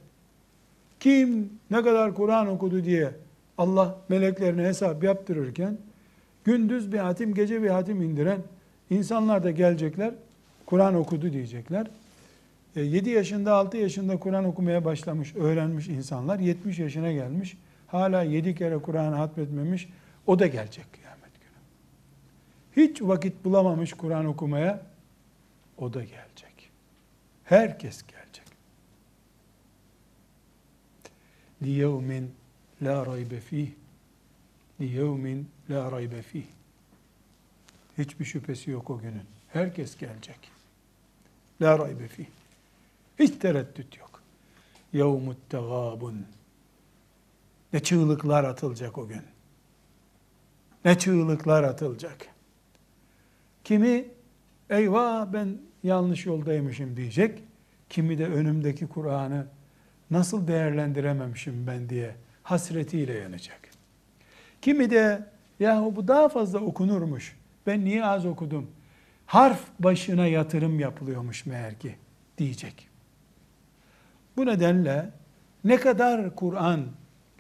Kim 1.01 1.51
ne 1.71 1.83
kadar 1.83 2.15
Kur'an 2.15 2.47
okudu 2.47 2.85
diye 2.85 3.11
Allah 3.59 3.99
meleklerine 4.09 4.63
hesap 4.63 5.05
yaptırırken 5.05 5.79
gündüz 6.45 6.93
bir 6.93 6.99
hatim 6.99 7.35
gece 7.35 7.63
bir 7.63 7.69
hatim 7.69 8.03
indiren 8.03 8.41
insanlar 8.91 9.45
da 9.45 9.51
gelecekler. 9.51 10.15
Kur'an 10.67 10.95
okudu 10.95 11.33
diyecekler. 11.33 11.87
7 12.77 13.11
e, 13.11 13.13
yaşında 13.13 13.55
6 13.55 13.77
yaşında 13.77 14.17
Kur'an 14.17 14.45
okumaya 14.45 14.85
başlamış, 14.85 15.37
öğrenmiş 15.37 15.89
insanlar 15.89 16.39
70 16.39 16.79
yaşına 16.79 17.13
gelmiş. 17.13 17.57
hala 17.87 18.23
yedi 18.23 18.55
kere 18.55 18.79
Kur'an'ı 18.79 19.15
hatmetmemiş, 19.15 19.89
o 20.27 20.39
da 20.39 20.47
gelecek 20.47 20.85
kıyamet 20.93 21.33
günü. 21.41 22.87
Hiç 22.87 23.03
vakit 23.03 23.45
bulamamış 23.45 23.93
Kur'an 23.93 24.27
okumaya, 24.27 24.83
o 25.79 25.95
da 25.95 26.01
gelecek. 26.01 26.71
Herkes 27.45 28.03
gelecek. 28.03 28.20
liyevmin 31.63 32.35
la 32.83 33.07
raybe 33.07 33.41
fih. 33.41 33.71
Liyevmin 34.81 35.49
la 35.71 35.93
raybe 35.93 36.23
fih. 36.23 36.45
Hiçbir 37.99 38.25
şüphesi 38.25 38.71
yok 38.71 38.91
o 38.91 38.99
günün. 38.99 39.27
Herkes 39.49 39.97
gelecek. 39.97 40.51
La 41.63 41.79
raybe 41.79 42.09
fih. 42.09 42.27
Hiç 43.19 43.31
tereddüt 43.31 43.99
yok. 43.99 44.23
Yevmut 44.93 45.51
tegabun 45.51 46.27
ne 47.73 47.81
çığlıklar 47.81 48.45
atılacak 48.45 48.99
o 48.99 49.09
gün. 49.09 49.23
Ne 50.85 50.99
çığlıklar 50.99 51.63
atılacak. 51.63 52.27
Kimi 53.65 54.09
eyvah 54.71 55.33
ben 55.33 55.59
yanlış 55.83 56.27
yoldaymışım 56.27 56.97
diyecek. 56.97 57.43
Kimi 57.89 58.19
de 58.19 58.27
önümdeki 58.27 58.87
Kur'an'ı 58.87 59.47
nasıl 60.11 60.49
değerlendirememişim 60.49 61.67
ben 61.67 61.89
diye 61.89 62.15
hasretiyle 62.43 63.13
yanacak. 63.13 63.61
Kimi 64.63 64.91
de 64.91 65.27
yahu 65.61 65.97
bu 65.97 66.09
daha 66.09 66.29
fazla 66.29 66.59
okunurmuş. 66.59 67.37
Ben 67.67 67.85
niye 67.85 68.05
az 68.05 68.27
okudum? 68.27 68.71
Harf 69.27 69.61
başına 69.79 70.27
yatırım 70.27 70.81
yapılıyormuş 70.81 71.47
meğer 71.47 71.79
ki 71.79 71.97
diyecek. 72.39 72.89
Bu 74.37 74.47
nedenle 74.47 75.11
ne 75.65 75.77
kadar 75.77 76.35
Kur'an 76.35 76.87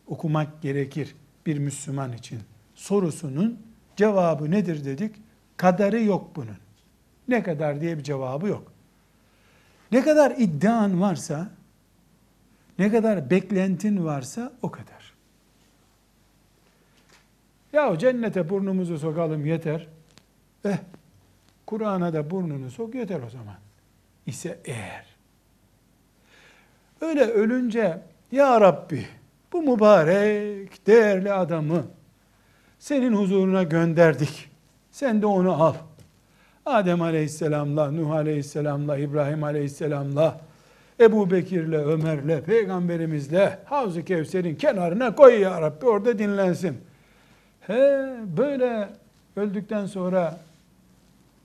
okumak 0.07 0.63
gerekir 0.63 1.15
bir 1.47 1.59
Müslüman 1.59 2.13
için 2.13 2.41
sorusunun 2.75 3.63
cevabı 3.97 4.51
nedir 4.51 4.85
dedik? 4.85 5.17
Kadarı 5.57 6.03
yok 6.03 6.37
bunun. 6.37 6.57
Ne 7.29 7.43
kadar 7.43 7.81
diye 7.81 7.99
bir 7.99 8.03
cevabı 8.03 8.49
yok. 8.49 8.73
Ne 9.93 10.03
kadar 10.03 10.35
iddian 10.39 11.01
varsa, 11.01 11.51
ne 12.81 12.91
kadar 12.91 13.31
beklentin 13.31 14.05
varsa 14.05 14.53
o 14.63 14.71
kadar. 14.71 15.15
Ya 17.73 17.99
cennete 17.99 18.49
burnumuzu 18.49 18.99
sokalım 18.99 19.47
yeter. 19.47 19.89
Eh, 20.65 20.79
Kur'an'a 21.67 22.13
da 22.13 22.31
burnunu 22.31 22.71
sok 22.71 22.95
yeter 22.95 23.21
o 23.27 23.31
zaman. 23.31 23.57
İse 24.27 24.59
eğer. 24.65 25.07
Öyle 27.01 27.25
ölünce 27.25 28.03
ya 28.33 28.61
Rabbi 28.61 29.07
bu 29.53 29.63
mübarek 29.63 30.87
değerli 30.87 31.33
adamı 31.33 31.85
senin 32.79 33.13
huzuruna 33.13 33.63
gönderdik. 33.63 34.51
Sen 34.91 35.23
de 35.23 35.27
onu 35.27 35.63
al. 35.63 35.75
Adem 36.67 37.03
Aleyhisselam'la, 37.03 37.91
Nuh 37.91 38.11
Aleyhisselam'la, 38.11 38.99
İbrahim 38.99 39.45
Aleyhisselam'la, 39.45 40.50
Ebu 41.01 41.31
Bekir'le, 41.31 41.73
Ömer'le, 41.73 42.43
Peygamberimizle 42.43 43.59
Havz-ı 43.65 44.05
Kevser'in 44.05 44.55
kenarına 44.55 45.15
koy 45.15 45.41
ya 45.41 45.63
Rabbi 45.63 45.87
orada 45.87 46.19
dinlensin. 46.19 46.79
He 47.61 48.11
böyle 48.37 48.89
öldükten 49.37 49.87
sonra 49.87 50.41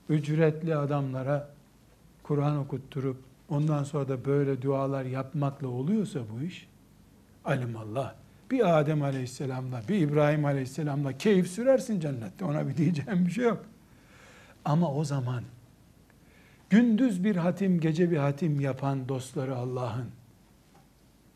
ücretli 0.08 0.76
adamlara 0.76 1.48
Kur'an 2.22 2.58
okutturup 2.58 3.16
ondan 3.48 3.84
sonra 3.84 4.08
da 4.08 4.24
böyle 4.24 4.62
dualar 4.62 5.04
yapmakla 5.04 5.68
oluyorsa 5.68 6.20
bu 6.32 6.44
iş 6.44 6.68
alimallah 7.44 8.14
bir 8.50 8.78
Adem 8.78 9.02
Aleyhisselam'la 9.02 9.82
bir 9.88 10.00
İbrahim 10.00 10.44
Aleyhisselam'la 10.44 11.12
keyif 11.12 11.48
sürersin 11.48 12.00
cennette 12.00 12.44
ona 12.44 12.68
bir 12.68 12.76
diyeceğim 12.76 13.26
bir 13.26 13.30
şey 13.30 13.44
yok. 13.44 13.64
Ama 14.64 14.94
o 14.94 15.04
zaman 15.04 15.42
gündüz 16.70 17.24
bir 17.24 17.36
hatim, 17.36 17.80
gece 17.80 18.10
bir 18.10 18.16
hatim 18.16 18.60
yapan 18.60 19.08
dostları 19.08 19.56
Allah'ın 19.56 20.10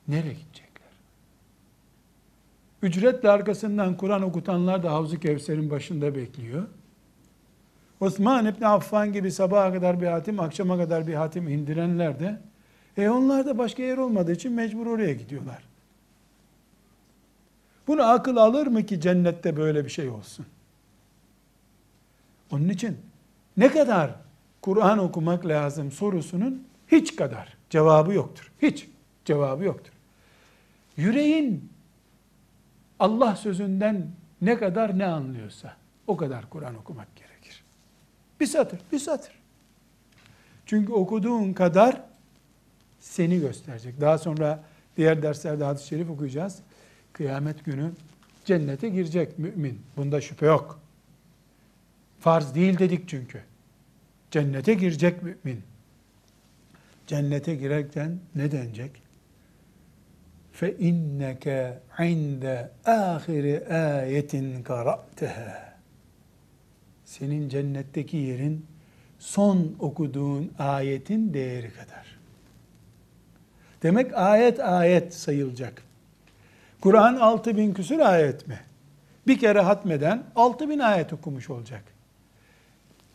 nereye 0.09 0.33
gidecekler? 0.33 0.91
Ücretle 2.83 3.31
arkasından 3.31 3.97
Kur'an 3.97 4.23
okutanlar 4.23 4.83
da 4.83 4.93
Havzu 4.93 5.21
Kevser'in 5.21 5.71
başında 5.71 6.15
bekliyor. 6.15 6.67
Osman 8.01 8.47
İbni 8.47 8.67
Affan 8.67 9.13
gibi 9.13 9.33
sabaha 9.33 9.73
kadar 9.73 10.01
bir 10.01 10.07
hatim, 10.07 10.41
akşama 10.41 10.77
kadar 10.77 11.07
bir 11.07 11.15
hatim 11.15 11.49
indirenler 11.49 12.21
de 12.21 12.41
e 12.97 13.09
onlar 13.09 13.47
da 13.47 13.59
başka 13.59 13.83
yer 13.83 13.99
olmadığı 13.99 14.33
için 14.33 14.53
mecbur 14.53 14.87
oraya 14.87 15.13
gidiyorlar. 15.13 15.63
Bunu 17.87 18.03
akıl 18.03 18.37
alır 18.37 18.67
mı 18.67 18.87
ki 18.87 19.01
cennette 19.01 19.57
böyle 19.57 19.85
bir 19.85 19.91
şey 19.91 20.09
olsun? 20.09 20.47
Onun 22.51 22.69
için 22.69 22.99
ne 23.57 23.69
kadar 23.69 24.15
Kur'an 24.63 24.99
okumak 24.99 25.47
lazım 25.47 25.93
sorusunun 25.93 26.67
hiç 26.89 27.17
kadar 27.17 27.57
cevabı 27.71 28.13
yoktur. 28.13 28.53
Hiç 28.63 28.89
cevabı 29.25 29.65
yoktur. 29.65 29.93
Yüreğin 30.97 31.71
Allah 32.99 33.37
sözünden 33.37 34.11
ne 34.43 34.59
kadar 34.59 34.99
ne 34.99 35.07
anlıyorsa 35.07 35.77
o 36.07 36.17
kadar 36.17 36.51
Kur'an 36.51 36.77
okumak 36.77 37.17
gerekir. 37.17 37.65
Bir 38.41 38.47
satır, 38.47 38.81
bir 38.93 38.99
satır. 38.99 39.33
Çünkü 40.67 40.93
okuduğun 40.93 41.53
kadar 41.53 42.03
seni 43.01 43.41
gösterecek. 43.41 44.01
Daha 44.01 44.19
sonra 44.19 44.65
diğer 44.97 45.23
derslerde 45.23 45.65
hadis-i 45.65 45.87
şerif 45.87 46.11
okuyacağız. 46.11 46.59
Kıyamet 47.13 47.65
günü 47.65 47.91
cennete 48.45 48.89
girecek 48.89 49.39
mümin. 49.39 49.81
Bunda 49.97 50.21
şüphe 50.21 50.47
yok. 50.47 50.81
Farz 52.21 52.55
değil 52.55 52.79
dedik 52.79 53.09
çünkü. 53.09 53.43
Cennete 54.31 54.75
girecek 54.75 55.23
mümin. 55.23 55.63
Cennete 57.07 57.55
girerken 57.55 58.19
ne 58.35 58.53
denecek? 58.53 59.03
Fe 60.53 60.77
inneke 60.79 61.79
inde 61.99 62.71
ahiri 62.85 63.75
ayetin 63.75 64.63
qara'teha. 64.63 65.71
Senin 67.05 67.49
cennetteki 67.49 68.17
yerin 68.17 68.67
son 69.19 69.77
okuduğun 69.79 70.53
ayetin 70.59 71.35
değeri 71.35 71.71
kadar. 71.71 72.19
Demek 73.83 74.15
ayet 74.15 74.61
ayet 74.61 75.15
sayılacak. 75.15 75.83
Kur'an 76.81 77.17
6000 77.17 77.57
bin 77.57 77.75
küsur 77.75 77.99
ayet 77.99 78.49
mi? 78.49 78.61
Bir 79.27 79.39
kere 79.39 79.61
hatmeden 79.61 80.25
6000 80.37 80.71
bin 80.71 80.79
ayet 80.79 81.13
okumuş 81.13 81.51
olacak. 81.51 81.85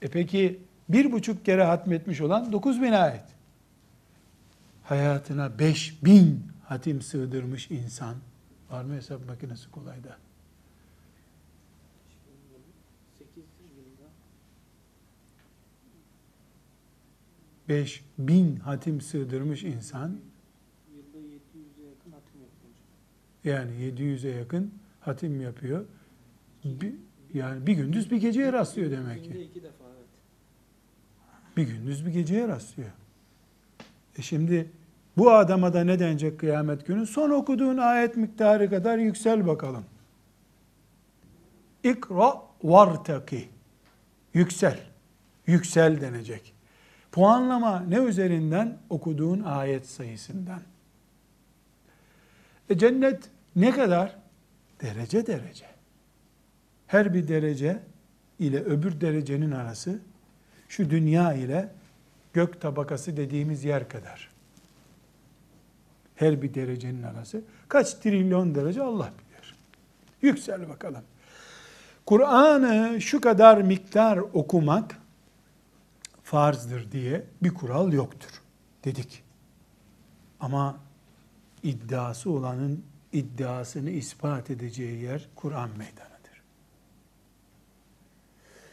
E 0.01 0.07
peki 0.07 0.59
bir 0.89 1.11
buçuk 1.11 1.45
kere 1.45 1.63
hatmetmiş 1.63 2.21
olan 2.21 2.51
9 2.51 2.81
bin 2.81 2.91
ayet. 2.91 3.25
Hayatına 4.83 5.59
5 5.59 6.03
bin 6.05 6.43
hatim 6.63 7.01
sığdırmış 7.01 7.71
insan. 7.71 8.15
Var 8.71 8.83
mı 8.83 8.95
hesap 8.95 9.27
makinesi 9.27 9.71
kolayda? 9.71 10.17
Beş 17.69 18.03
bin 18.17 18.55
hatim 18.55 19.01
sığdırmış 19.01 19.63
insan 19.63 20.19
yani 23.43 23.71
700'e 23.71 24.31
yakın 24.31 24.73
hatim 24.99 25.41
yapıyor. 25.41 25.85
Bir, 26.65 26.93
yani 27.33 27.67
bir 27.67 27.73
gündüz 27.73 28.11
bir 28.11 28.17
geceye 28.17 28.53
rastlıyor 28.53 28.91
demek 28.91 29.23
ki. 29.23 29.49
Bir 31.57 31.63
gündüz 31.63 32.05
bir 32.05 32.11
geceye 32.11 32.47
rastlıyor. 32.47 32.89
E 34.17 34.21
şimdi 34.21 34.69
bu 35.17 35.31
adama 35.31 35.73
da 35.73 35.83
ne 35.83 35.99
denecek 35.99 36.39
kıyamet 36.39 36.87
günü? 36.87 37.07
Son 37.07 37.29
okuduğun 37.29 37.77
ayet 37.77 38.17
miktarı 38.17 38.69
kadar 38.69 38.97
yüksel 38.97 39.47
bakalım. 39.47 39.85
İkra 41.83 42.41
vartaki. 42.63 43.49
Yüksel. 44.33 44.79
Yüksel 45.47 46.01
denecek. 46.01 46.53
Puanlama 47.11 47.79
ne 47.79 47.97
üzerinden? 47.97 48.77
Okuduğun 48.89 49.43
ayet 49.43 49.87
sayısından. 49.87 50.61
E 52.69 52.77
cennet 52.77 53.29
ne 53.55 53.71
kadar? 53.71 54.15
Derece 54.81 55.27
derece. 55.27 55.65
Her 56.87 57.13
bir 57.13 57.27
derece 57.27 57.79
ile 58.39 58.63
öbür 58.63 59.01
derecenin 59.01 59.51
arası 59.51 59.99
şu 60.69 60.89
dünya 60.89 61.33
ile 61.33 61.69
gök 62.33 62.61
tabakası 62.61 63.17
dediğimiz 63.17 63.63
yer 63.63 63.89
kadar. 63.89 64.29
Her 66.15 66.41
bir 66.41 66.53
derecenin 66.53 67.03
arası. 67.03 67.41
Kaç 67.67 67.93
trilyon 67.93 68.55
derece 68.55 68.81
Allah 68.81 69.09
bilir. 69.19 69.55
Yüksel 70.21 70.69
bakalım. 70.69 71.03
Kur'an'ı 72.05 73.01
şu 73.01 73.21
kadar 73.21 73.61
miktar 73.61 74.17
okumak 74.17 74.99
farzdır 76.23 76.91
diye 76.91 77.23
bir 77.43 77.53
kural 77.53 77.93
yoktur 77.93 78.41
dedik. 78.83 79.23
Ama 80.39 80.77
iddiası 81.63 82.31
olanın 82.31 82.83
iddiasını 83.13 83.89
ispat 83.89 84.49
edeceği 84.49 85.03
yer 85.03 85.27
Kur'an 85.35 85.69
meydanıdır. 85.69 86.41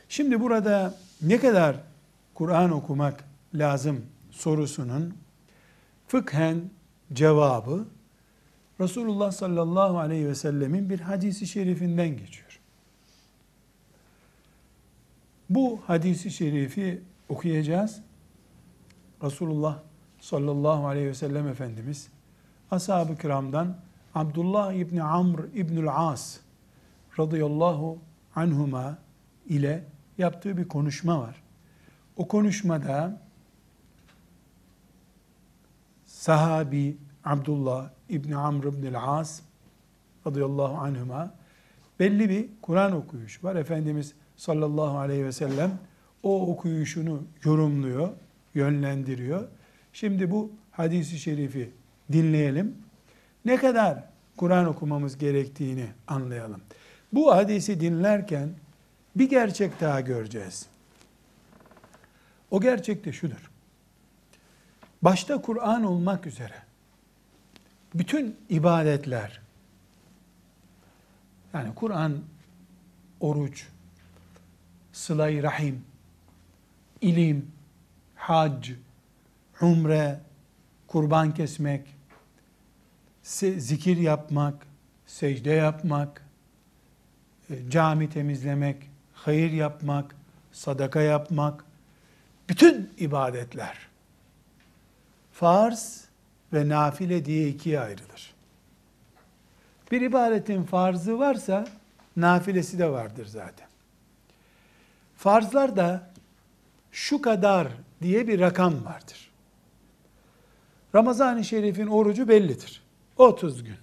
Şimdi 0.08 0.40
burada 0.40 0.94
ne 1.22 1.38
kadar 1.38 1.76
Kur'an 2.34 2.70
okumak 2.70 3.24
lazım 3.54 4.06
sorusunun 4.30 5.14
fıkhen 6.08 6.70
cevabı 7.12 7.84
Resulullah 8.80 9.32
sallallahu 9.32 9.98
aleyhi 9.98 10.28
ve 10.28 10.34
sellemin 10.34 10.90
bir 10.90 11.00
hadisi 11.00 11.46
şerifinden 11.46 12.08
geçiyor. 12.08 12.60
Bu 15.50 15.80
hadisi 15.86 16.30
şerifi 16.30 17.02
okuyacağız. 17.28 18.00
Resulullah 19.22 19.78
sallallahu 20.20 20.86
aleyhi 20.86 21.06
ve 21.06 21.14
sellem 21.14 21.48
Efendimiz 21.48 22.08
ashab-ı 22.70 23.16
kiramdan 23.18 23.76
Abdullah 24.14 24.72
İbni 24.72 25.02
Amr 25.02 25.38
İbnül 25.54 25.88
As 25.90 26.38
radıyallahu 27.18 27.98
anhuma 28.34 28.98
ile 29.48 29.84
yaptığı 30.18 30.56
bir 30.56 30.68
konuşma 30.68 31.20
var. 31.20 31.42
O 32.16 32.28
konuşmada 32.28 33.20
sahabi 36.06 36.96
Abdullah 37.24 37.90
İbni 38.08 38.36
Amr 38.36 38.64
İbnül 38.64 38.94
As 38.98 39.40
radıyallahu 40.26 40.74
anhuma 40.74 41.34
belli 42.00 42.30
bir 42.30 42.48
Kur'an 42.62 42.92
okuyuş 42.92 43.44
var. 43.44 43.56
Efendimiz 43.56 44.14
sallallahu 44.36 44.98
aleyhi 44.98 45.24
ve 45.24 45.32
sellem 45.32 45.78
o 46.22 46.46
okuyuşunu 46.52 47.22
yorumluyor, 47.44 48.08
yönlendiriyor. 48.54 49.48
Şimdi 49.92 50.30
bu 50.30 50.52
hadisi 50.70 51.18
şerifi 51.18 51.70
dinleyelim. 52.12 52.76
Ne 53.44 53.56
kadar 53.56 54.04
Kur'an 54.36 54.66
okumamız 54.66 55.18
gerektiğini 55.18 55.86
anlayalım. 56.08 56.60
Bu 57.12 57.34
hadisi 57.34 57.80
dinlerken 57.80 58.48
bir 59.16 59.28
gerçek 59.28 59.80
daha 59.80 60.00
göreceğiz. 60.00 60.66
O 62.50 62.60
gerçek 62.60 63.04
de 63.04 63.12
şudur. 63.12 63.50
Başta 65.02 65.42
Kur'an 65.42 65.84
olmak 65.84 66.26
üzere 66.26 66.62
bütün 67.94 68.36
ibadetler 68.48 69.40
yani 71.54 71.74
Kur'an, 71.74 72.18
oruç, 73.20 73.68
sıla 74.92 75.42
rahim, 75.42 75.84
ilim, 77.00 77.50
hac, 78.14 78.70
umre, 79.60 80.20
kurban 80.86 81.34
kesmek, 81.34 81.94
zikir 83.22 83.96
yapmak, 83.96 84.66
secde 85.06 85.50
yapmak, 85.50 86.26
e, 87.50 87.70
cami 87.70 88.10
temizlemek, 88.10 88.90
hayır 89.24 89.52
yapmak, 89.52 90.16
sadaka 90.52 91.00
yapmak, 91.00 91.64
bütün 92.48 92.90
ibadetler 92.98 93.92
farz 95.32 96.04
ve 96.52 96.68
nafile 96.68 97.24
diye 97.24 97.48
ikiye 97.48 97.80
ayrılır. 97.80 98.34
Bir 99.92 100.00
ibadetin 100.00 100.64
farzı 100.64 101.18
varsa 101.18 101.66
nafilesi 102.16 102.78
de 102.78 102.90
vardır 102.90 103.26
zaten. 103.26 103.68
Farzlar 105.16 105.76
da 105.76 106.10
şu 106.92 107.22
kadar 107.22 107.68
diye 108.02 108.28
bir 108.28 108.40
rakam 108.40 108.84
vardır. 108.84 109.30
Ramazan-ı 110.94 111.44
Şerif'in 111.44 111.86
orucu 111.86 112.28
bellidir. 112.28 112.82
30 113.16 113.64
gün. 113.64 113.76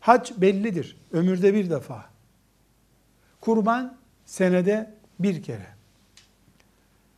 Hac 0.00 0.30
bellidir. 0.36 0.96
Ömürde 1.12 1.54
bir 1.54 1.70
defa. 1.70 2.11
Kurban 3.42 3.96
senede 4.24 4.94
bir 5.18 5.42
kere. 5.42 5.66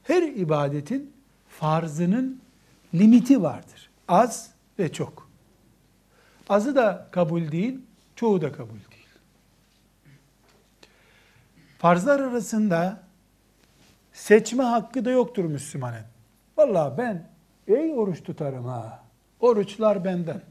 Her 0.02 0.22
ibadetin 0.22 1.12
farzının 1.48 2.40
limiti 2.94 3.42
vardır. 3.42 3.90
Az 4.08 4.50
ve 4.78 4.92
çok. 4.92 5.30
Azı 6.48 6.76
da 6.76 7.08
kabul 7.10 7.52
değil, 7.52 7.80
çoğu 8.16 8.40
da 8.40 8.52
kabul 8.52 8.68
değil. 8.70 9.08
Farzlar 11.78 12.20
arasında 12.20 13.02
seçme 14.12 14.64
hakkı 14.64 15.04
da 15.04 15.10
yoktur 15.10 15.44
Müslümanın. 15.44 16.04
Vallahi 16.56 16.98
ben 16.98 17.28
iyi 17.66 17.94
oruç 17.94 18.22
tutarım 18.22 18.64
ha. 18.64 19.04
Oruçlar 19.40 20.04
benden. 20.04 20.42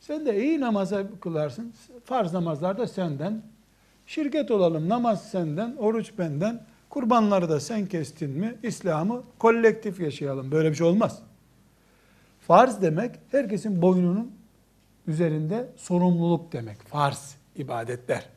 Sen 0.00 0.26
de 0.26 0.44
iyi 0.44 0.60
namaza 0.60 1.20
kılarsın. 1.20 1.74
Farz 2.04 2.32
namazlar 2.32 2.78
da 2.78 2.86
senden. 2.86 3.42
Şirket 4.10 4.50
olalım. 4.50 4.88
Namaz 4.88 5.30
senden, 5.30 5.76
oruç 5.78 6.12
benden. 6.18 6.62
Kurbanları 6.88 7.48
da 7.48 7.60
sen 7.60 7.86
kestin 7.86 8.30
mi? 8.30 8.54
İslam'ı 8.62 9.22
kolektif 9.38 10.00
yaşayalım. 10.00 10.50
Böyle 10.50 10.70
bir 10.70 10.74
şey 10.74 10.86
olmaz. 10.86 11.22
Farz 12.40 12.82
demek 12.82 13.16
herkesin 13.30 13.82
boynunun 13.82 14.32
üzerinde 15.06 15.68
sorumluluk 15.76 16.52
demek. 16.52 16.82
Farz 16.82 17.36
ibadetler. 17.56 18.28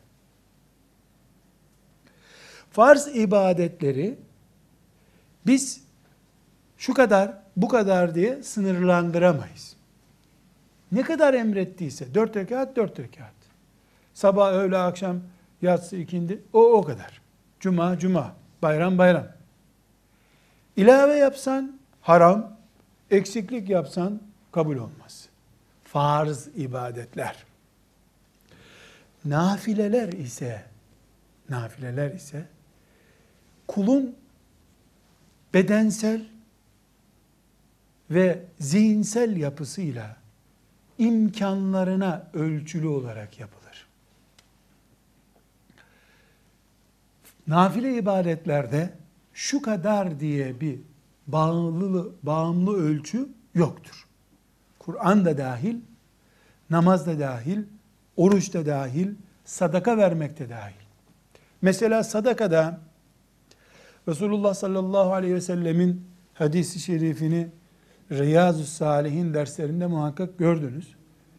Farz 2.70 3.16
ibadetleri 3.16 4.18
biz 5.46 5.84
şu 6.78 6.94
kadar, 6.94 7.38
bu 7.56 7.68
kadar 7.68 8.14
diye 8.14 8.42
sınırlandıramayız. 8.42 9.76
Ne 10.92 11.02
kadar 11.02 11.34
emrettiyse, 11.34 12.14
dört 12.14 12.36
rekat, 12.36 12.76
dört 12.76 12.98
rekat. 13.00 13.34
Sabah, 14.14 14.52
öğle, 14.52 14.78
akşam, 14.78 15.20
yatsı, 15.64 15.96
ikindi, 15.96 16.42
o 16.52 16.72
o 16.72 16.82
kadar. 16.82 17.20
Cuma, 17.60 17.98
cuma, 17.98 18.36
bayram, 18.62 18.98
bayram. 18.98 19.28
İlave 20.76 21.14
yapsan 21.16 21.78
haram, 22.00 22.56
eksiklik 23.10 23.68
yapsan 23.68 24.20
kabul 24.52 24.76
olmaz. 24.76 25.28
Farz 25.84 26.48
ibadetler. 26.56 27.44
Nafileler 29.24 30.08
ise, 30.08 30.64
nafileler 31.50 32.10
ise 32.14 32.46
kulun 33.68 34.16
bedensel 35.54 36.26
ve 38.10 38.44
zihinsel 38.60 39.36
yapısıyla 39.36 40.16
imkanlarına 40.98 42.26
ölçülü 42.34 42.86
olarak 42.86 43.40
yapılır. 43.40 43.63
Nafile 47.46 47.96
ibadetlerde 47.96 48.92
şu 49.32 49.62
kadar 49.62 50.20
diye 50.20 50.60
bir 50.60 50.80
bağımlı, 51.26 52.12
bağımlı 52.22 52.76
ölçü 52.76 53.28
yoktur. 53.54 54.06
Kur'an 54.78 55.24
da 55.24 55.38
dahil, 55.38 55.76
namaz 56.70 57.06
da 57.06 57.18
dahil, 57.18 57.62
oruç 58.16 58.54
da 58.54 58.66
dahil, 58.66 59.14
sadaka 59.44 59.96
vermek 59.96 60.38
de 60.38 60.48
dahil. 60.48 60.84
Mesela 61.62 62.04
sadakada 62.04 62.80
Resulullah 64.08 64.54
sallallahu 64.54 65.12
aleyhi 65.12 65.34
ve 65.34 65.40
sellemin 65.40 66.06
hadisi 66.34 66.80
şerifini 66.80 67.48
Riyazu 68.10 68.64
Salihin 68.64 69.34
derslerinde 69.34 69.86
muhakkak 69.86 70.38
gördünüz. 70.38 70.94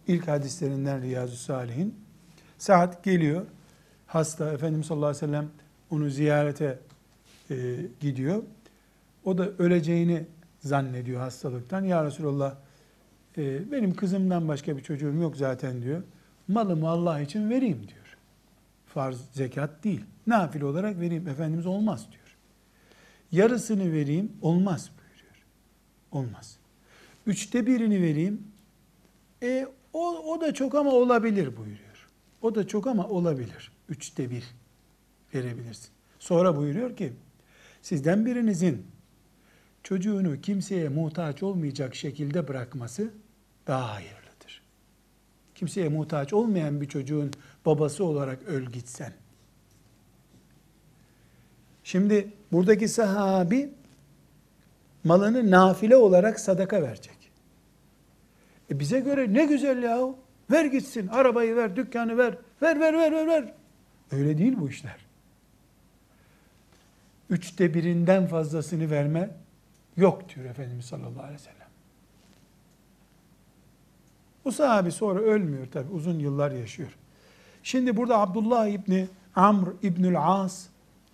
İlk 0.08 0.28
hadislerinden 0.28 1.02
Riyazu 1.02 1.36
Salihin. 1.36 1.96
Saat 2.58 3.04
geliyor. 3.04 3.46
Hasta 4.08 4.54
Efendimiz 4.54 4.88
sallallahu 4.88 5.08
aleyhi 5.10 5.24
ve 5.24 5.28
sellem 5.28 5.50
onu 5.89 6.10
ziyarete 6.10 6.80
e, 7.52 7.56
gidiyor. 8.00 8.43
O 9.26 9.38
da 9.38 9.50
öleceğini 9.50 10.26
zannediyor 10.60 11.19
hastalıktan. 11.19 11.84
Ya 11.84 12.06
Resulallah 12.06 12.56
e, 13.38 13.71
benim 13.71 13.95
kızımdan 13.95 14.48
başka 14.48 14.78
bir 14.78 14.84
çocuğum 14.84 15.13
yok 15.13 15.38
zaten 15.38 15.82
diyor. 15.82 16.04
Malımı 16.48 16.89
Allah 16.89 17.21
için 17.21 17.50
vereyim 17.50 17.78
diyor. 17.78 18.17
Farz 18.86 19.21
zekat 19.34 19.84
değil. 19.84 20.02
Nafil 20.28 20.62
olarak 20.62 21.00
vereyim. 21.00 21.28
Efendimiz 21.28 21.65
olmaz 21.65 22.08
diyor. 22.12 22.38
Yarısını 23.32 23.93
vereyim 23.93 24.32
olmaz 24.41 24.91
buyuruyor. 24.98 25.45
Olmaz. 26.12 26.58
Üçte 27.28 27.67
birini 27.67 28.02
vereyim. 28.02 28.48
E, 29.43 29.67
o, 29.93 30.34
o 30.34 30.41
da 30.41 30.54
çok 30.54 30.76
ama 30.76 30.91
olabilir 30.91 31.58
buyuruyor. 31.58 32.08
O 32.41 32.56
da 32.56 32.67
çok 32.67 32.88
ama 32.88 33.08
olabilir. 33.08 33.71
Üçte 33.89 34.30
bir 34.30 34.43
verebilirsin. 35.36 35.89
Sonra 36.19 36.58
buyuruyor 36.58 36.95
ki 36.98 37.13
sizden 37.82 38.26
birinizin 38.26 38.86
çocuğunu 39.84 40.41
kimseye 40.41 40.89
muhtaç 40.89 41.43
olmayacak 41.43 41.95
şekilde 41.95 42.48
bırakması 42.48 43.12
daha 43.67 43.93
hayırlıdır. 43.95 44.62
Kimseye 45.56 45.89
muhtaç 45.89 46.34
olmayan 46.34 46.82
bir 46.82 46.88
çocuğun 46.88 47.32
babası 47.65 48.04
olarak 48.04 48.43
öl 48.43 48.65
gitsen. 48.65 49.13
Şimdi 51.84 52.34
buradaki 52.52 52.88
sahabi 52.88 53.69
malını 55.04 55.52
nafile 55.52 55.95
olarak 55.95 56.39
sadaka 56.39 56.82
verecek. 56.82 57.32
E 58.71 58.80
bize 58.80 59.00
göre 59.00 59.34
ne 59.34 59.45
güzel 59.45 59.84
ya 59.84 60.15
Ver 60.52 60.65
gitsin, 60.65 61.08
arabayı 61.08 61.56
ver, 61.56 61.76
dükkanı 61.76 62.17
ver, 62.17 62.38
ver 62.62 62.80
ver 62.80 62.93
ver 62.93 63.12
ver 63.12 63.28
ver. 63.28 63.54
Öyle 64.12 64.38
değil 64.38 64.56
bu 64.60 64.69
işler. 64.69 65.05
Üçte 67.29 67.73
birinden 67.73 68.27
fazlasını 68.27 68.91
verme 68.91 69.29
yok 69.97 70.35
diyor 70.35 70.45
Efendimiz 70.45 70.85
sallallahu 70.85 71.19
aleyhi 71.19 71.33
ve 71.33 71.43
sellem. 71.43 71.67
Bu 74.45 74.51
sahabi 74.51 74.91
sonra 74.91 75.19
ölmüyor 75.19 75.67
tabi 75.71 75.91
uzun 75.91 76.19
yıllar 76.19 76.51
yaşıyor. 76.51 76.97
Şimdi 77.63 77.97
burada 77.97 78.19
Abdullah 78.19 78.67
İbni 78.67 79.07
Amr 79.35 79.67
İbnül 79.83 80.15
As 80.19 80.65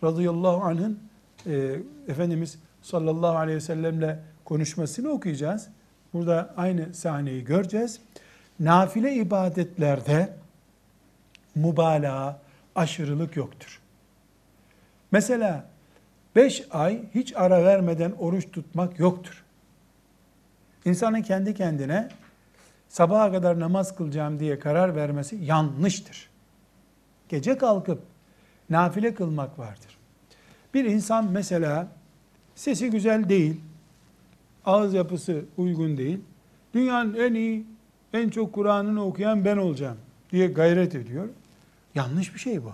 radıyallahu 0.03 0.63
anh'ın 0.63 0.99
e, 1.47 1.79
Efendimiz 2.07 2.59
sallallahu 2.81 3.37
aleyhi 3.37 3.55
ve 3.55 3.61
sellemle 3.61 4.19
konuşmasını 4.45 5.09
okuyacağız. 5.09 5.69
Burada 6.13 6.53
aynı 6.57 6.93
sahneyi 6.93 7.43
göreceğiz. 7.43 8.01
Nafile 8.59 9.13
ibadetlerde 9.13 10.33
mübalağa, 11.55 12.39
aşırılık 12.75 13.35
yoktur. 13.35 13.81
Mesela 15.11 15.70
beş 16.35 16.63
ay 16.71 17.01
hiç 17.15 17.33
ara 17.35 17.63
vermeden 17.63 18.11
oruç 18.11 18.51
tutmak 18.51 18.99
yoktur. 18.99 19.43
İnsanın 20.85 21.21
kendi 21.21 21.53
kendine 21.53 22.09
sabaha 22.89 23.31
kadar 23.31 23.59
namaz 23.59 23.95
kılacağım 23.95 24.39
diye 24.39 24.59
karar 24.59 24.95
vermesi 24.95 25.35
yanlıştır. 25.35 26.29
Gece 27.29 27.57
kalkıp 27.57 28.01
nafile 28.69 29.13
kılmak 29.13 29.59
vardır. 29.59 29.97
Bir 30.73 30.85
insan 30.85 31.31
mesela 31.31 31.87
sesi 32.55 32.89
güzel 32.89 33.29
değil, 33.29 33.61
ağız 34.65 34.93
yapısı 34.93 35.45
uygun 35.57 35.97
değil, 35.97 36.19
dünyanın 36.73 37.13
en 37.13 37.33
iyi, 37.33 37.65
en 38.13 38.29
çok 38.29 38.53
Kur'an'ını 38.53 39.05
okuyan 39.05 39.45
ben 39.45 39.57
olacağım 39.57 39.97
diye 40.31 40.47
gayret 40.47 40.95
ediyor. 40.95 41.29
Yanlış 41.95 42.33
bir 42.33 42.39
şey 42.39 42.63
bu. 42.63 42.73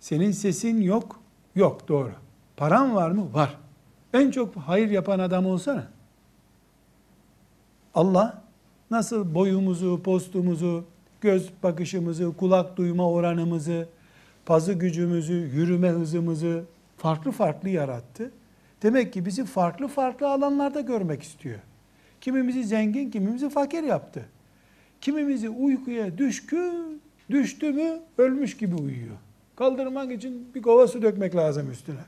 Senin 0.00 0.32
sesin 0.32 0.80
yok, 0.80 1.19
yok 1.54 1.88
doğru. 1.88 2.12
Paran 2.56 2.94
var 2.94 3.10
mı? 3.10 3.34
Var. 3.34 3.58
En 4.14 4.30
çok 4.30 4.56
hayır 4.56 4.90
yapan 4.90 5.18
adam 5.18 5.46
olsana. 5.46 5.86
Allah 7.94 8.42
nasıl 8.90 9.34
boyumuzu, 9.34 10.02
postumuzu, 10.02 10.84
göz 11.20 11.50
bakışımızı, 11.62 12.36
kulak 12.36 12.76
duyma 12.76 13.10
oranımızı, 13.10 13.88
pazı 14.46 14.72
gücümüzü, 14.72 15.34
yürüme 15.34 15.88
hızımızı 15.88 16.64
farklı 16.96 17.30
farklı 17.30 17.68
yarattı. 17.68 18.30
Demek 18.82 19.12
ki 19.12 19.26
bizi 19.26 19.44
farklı 19.44 19.88
farklı 19.88 20.28
alanlarda 20.30 20.80
görmek 20.80 21.22
istiyor. 21.22 21.58
Kimimizi 22.20 22.64
zengin, 22.64 23.10
kimimizi 23.10 23.50
fakir 23.50 23.82
yaptı. 23.82 24.28
Kimimizi 25.00 25.48
uykuya 25.48 26.18
düşkü, 26.18 26.72
düştü 27.30 27.72
mü 27.72 28.00
ölmüş 28.18 28.56
gibi 28.56 28.74
uyuyor. 28.74 29.16
Kaldırmak 29.60 30.12
için 30.12 30.54
bir 30.54 30.62
kova 30.62 30.88
su 30.88 31.02
dökmek 31.02 31.36
lazım 31.36 31.70
üstüne. 31.70 32.00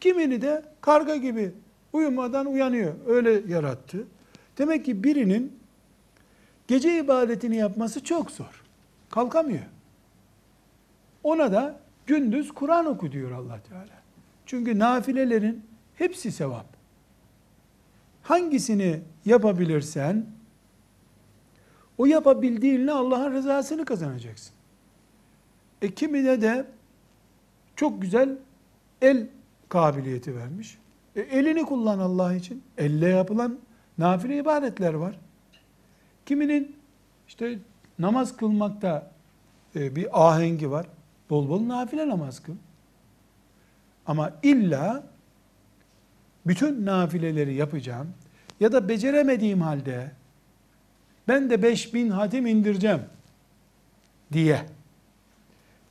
Kimini 0.00 0.42
de 0.42 0.64
karga 0.80 1.16
gibi 1.16 1.52
uyumadan 1.92 2.46
uyanıyor. 2.46 2.94
Öyle 3.06 3.52
yarattı. 3.52 4.06
Demek 4.58 4.84
ki 4.84 5.04
birinin 5.04 5.58
gece 6.68 6.98
ibadetini 6.98 7.56
yapması 7.56 8.04
çok 8.04 8.30
zor. 8.30 8.62
Kalkamıyor. 9.10 9.64
Ona 11.22 11.52
da 11.52 11.80
gündüz 12.06 12.52
Kur'an 12.54 12.86
oku 12.86 13.12
diyor 13.12 13.30
allah 13.30 13.60
Teala. 13.68 14.02
Çünkü 14.46 14.78
nafilelerin 14.78 15.64
hepsi 15.94 16.32
sevap. 16.32 16.66
Hangisini 18.22 19.00
yapabilirsen 19.24 20.26
o 21.98 22.06
yapabildiğinle 22.06 22.92
Allah'ın 22.92 23.32
rızasını 23.32 23.84
kazanacaksın. 23.84 24.54
E 25.82 25.94
kimine 25.94 26.40
de 26.42 26.66
çok 27.80 28.02
güzel 28.02 28.36
el 29.02 29.26
kabiliyeti 29.68 30.36
vermiş. 30.36 30.78
E 31.16 31.20
elini 31.20 31.62
kullan 31.62 31.98
Allah 31.98 32.34
için. 32.34 32.62
Elle 32.78 33.08
yapılan 33.08 33.58
nafile 33.98 34.38
ibadetler 34.38 34.94
var. 34.94 35.18
Kiminin 36.26 36.76
işte 37.28 37.58
namaz 37.98 38.36
kılmakta 38.36 39.10
e, 39.76 39.96
bir 39.96 40.28
ahengi 40.28 40.70
var. 40.70 40.86
Bol 41.30 41.48
bol 41.48 41.68
nafile 41.68 42.08
namaz 42.08 42.42
kıl. 42.42 42.54
Ama 44.06 44.32
illa 44.42 45.04
bütün 46.46 46.86
nafileleri 46.86 47.54
yapacağım 47.54 48.08
ya 48.60 48.72
da 48.72 48.88
beceremediğim 48.88 49.60
halde 49.60 50.10
ben 51.28 51.50
de 51.50 51.62
5000 51.62 52.10
hatim 52.10 52.46
indireceğim 52.46 53.00
diye 54.32 54.66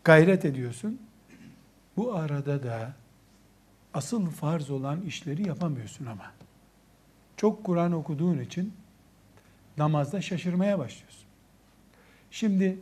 gayret 0.04 0.45
ediyorsun. 0.45 1.09
Bu 1.99 2.13
arada 2.13 2.63
da 2.63 2.93
asıl 3.93 4.29
farz 4.29 4.69
olan 4.69 5.01
işleri 5.01 5.47
yapamıyorsun 5.47 6.05
ama. 6.05 6.31
Çok 7.38 7.63
Kur'an 7.63 7.91
okuduğun 7.91 8.39
için 8.39 8.73
namazda 9.77 10.21
şaşırmaya 10.21 10.79
başlıyorsun. 10.79 11.25
Şimdi 12.31 12.79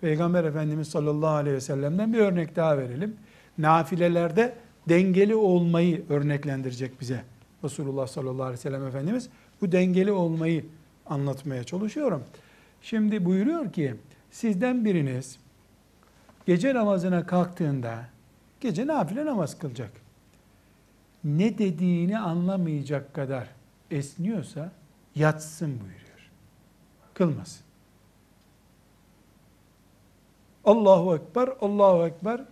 Peygamber 0.00 0.44
Efendimiz 0.44 0.88
sallallahu 0.88 1.30
aleyhi 1.30 1.56
ve 1.56 1.60
sellem'den 1.60 2.12
bir 2.12 2.18
örnek 2.18 2.56
daha 2.56 2.78
verelim. 2.78 3.16
Nafilelerde 3.58 4.54
dengeli 4.88 5.34
olmayı 5.34 6.04
örneklendirecek 6.08 7.00
bize 7.00 7.22
Resulullah 7.64 8.06
sallallahu 8.06 8.42
aleyhi 8.42 8.58
ve 8.58 8.62
sellem 8.62 8.86
Efendimiz. 8.86 9.28
Bu 9.60 9.72
dengeli 9.72 10.12
olmayı 10.12 10.66
anlatmaya 11.06 11.64
çalışıyorum. 11.64 12.24
Şimdi 12.82 13.24
buyuruyor 13.24 13.72
ki 13.72 13.94
sizden 14.30 14.84
biriniz 14.84 15.38
gece 16.46 16.74
namazına 16.74 17.26
kalktığında 17.26 18.15
gece 18.66 18.86
nafile 18.86 19.26
namaz 19.26 19.58
kılacak. 19.58 19.90
Ne 21.24 21.58
dediğini 21.58 22.18
anlamayacak 22.18 23.14
kadar 23.14 23.48
esniyorsa 23.90 24.72
yatsın 25.14 25.70
buyuruyor. 25.70 26.30
Kılmasın. 27.14 27.66
Allahu 30.64 31.16
Ekber, 31.16 31.48
Allahu 31.60 32.06
Ekber 32.06 32.44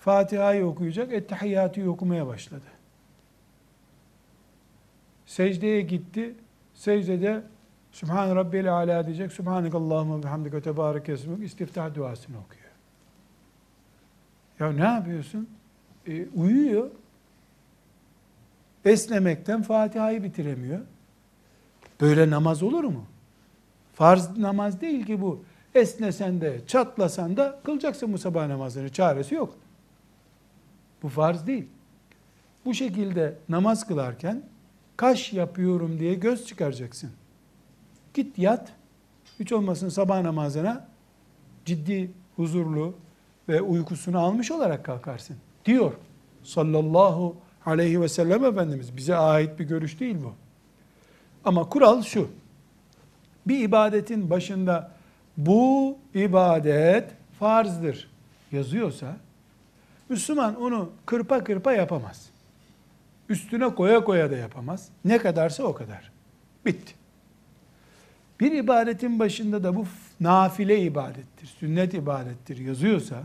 Fatiha'yı 0.00 0.66
okuyacak, 0.66 1.12
Ettehiyyatı 1.12 1.90
okumaya 1.90 2.26
başladı. 2.26 2.66
Secdeye 5.26 5.80
gitti. 5.80 6.34
Secdede 6.74 7.42
Sübhan 7.92 8.36
Rabbiyel 8.36 8.72
Ala 8.72 9.06
diyecek. 9.06 9.32
Subhanakallahumma 9.32 10.22
bihamdike 10.22 10.60
tebarek 10.60 11.08
esmuk 11.08 11.42
istiftah 11.42 11.94
duasını 11.94 12.36
okuyor. 12.38 12.65
Ya 14.60 14.72
ne 14.72 14.84
yapıyorsun? 14.84 15.48
E, 16.06 16.26
uyuyor. 16.28 16.90
Esnemekten 18.84 19.62
Fatiha'yı 19.62 20.22
bitiremiyor. 20.22 20.80
Böyle 22.00 22.30
namaz 22.30 22.62
olur 22.62 22.84
mu? 22.84 23.04
Farz 23.94 24.38
namaz 24.38 24.80
değil 24.80 25.06
ki 25.06 25.20
bu. 25.20 25.44
Esnesen 25.74 26.40
de, 26.40 26.60
çatlasan 26.66 27.36
da 27.36 27.60
kılacaksın 27.64 28.12
bu 28.12 28.18
sabah 28.18 28.46
namazını. 28.46 28.88
Çaresi 28.92 29.34
yok. 29.34 29.54
Bu 31.02 31.08
farz 31.08 31.46
değil. 31.46 31.66
Bu 32.64 32.74
şekilde 32.74 33.34
namaz 33.48 33.86
kılarken 33.86 34.42
kaş 34.96 35.32
yapıyorum 35.32 35.98
diye 35.98 36.14
göz 36.14 36.46
çıkaracaksın. 36.46 37.10
Git 38.14 38.38
yat. 38.38 38.72
Hiç 39.40 39.52
olmasın 39.52 39.88
sabah 39.88 40.22
namazına 40.22 40.86
ciddi, 41.64 42.10
huzurlu 42.36 42.94
ve 43.48 43.60
uykusunu 43.62 44.18
almış 44.18 44.50
olarak 44.50 44.84
kalkarsın. 44.84 45.36
Diyor 45.64 45.92
sallallahu 46.42 47.36
aleyhi 47.66 48.00
ve 48.00 48.08
sellem 48.08 48.44
Efendimiz. 48.44 48.96
Bize 48.96 49.16
ait 49.16 49.58
bir 49.58 49.64
görüş 49.64 50.00
değil 50.00 50.16
bu. 50.24 50.32
Ama 51.44 51.68
kural 51.68 52.02
şu. 52.02 52.28
Bir 53.46 53.58
ibadetin 53.60 54.30
başında 54.30 54.90
bu 55.36 55.96
ibadet 56.14 57.10
farzdır 57.38 58.10
yazıyorsa 58.52 59.16
Müslüman 60.08 60.60
onu 60.60 60.90
kırpa 61.06 61.44
kırpa 61.44 61.72
yapamaz. 61.72 62.30
Üstüne 63.28 63.74
koya 63.74 64.04
koya 64.04 64.30
da 64.30 64.36
yapamaz. 64.36 64.88
Ne 65.04 65.18
kadarsa 65.18 65.62
o 65.62 65.74
kadar. 65.74 66.12
Bitti. 66.66 66.94
Bir 68.40 68.52
ibadetin 68.52 69.18
başında 69.18 69.64
da 69.64 69.76
bu 69.76 69.86
nafile 70.20 70.82
ibadettir, 70.82 71.46
sünnet 71.46 71.94
ibadettir 71.94 72.58
yazıyorsa 72.58 73.24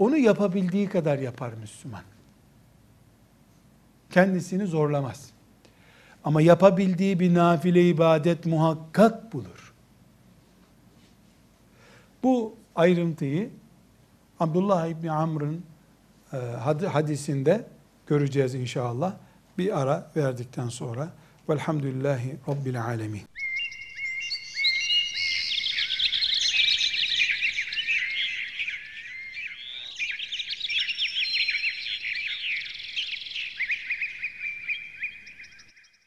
onu 0.00 0.16
yapabildiği 0.16 0.88
kadar 0.88 1.18
yapar 1.18 1.52
Müslüman. 1.60 2.02
Kendisini 4.10 4.66
zorlamaz. 4.66 5.30
Ama 6.24 6.42
yapabildiği 6.42 7.20
bir 7.20 7.34
nafile 7.34 7.88
ibadet 7.88 8.46
muhakkak 8.46 9.32
bulur. 9.32 9.74
Bu 12.22 12.54
ayrıntıyı 12.76 13.50
Abdullah 14.40 14.86
İbni 14.86 15.12
Amr'ın 15.12 15.64
e, 16.32 16.36
hadisinde 16.86 17.64
göreceğiz 18.06 18.54
inşallah. 18.54 19.12
Bir 19.58 19.80
ara 19.80 20.10
verdikten 20.16 20.68
sonra. 20.68 21.08
Velhamdülillahi 21.48 22.36
Rabbil 22.48 22.84
Alemin. 22.84 23.22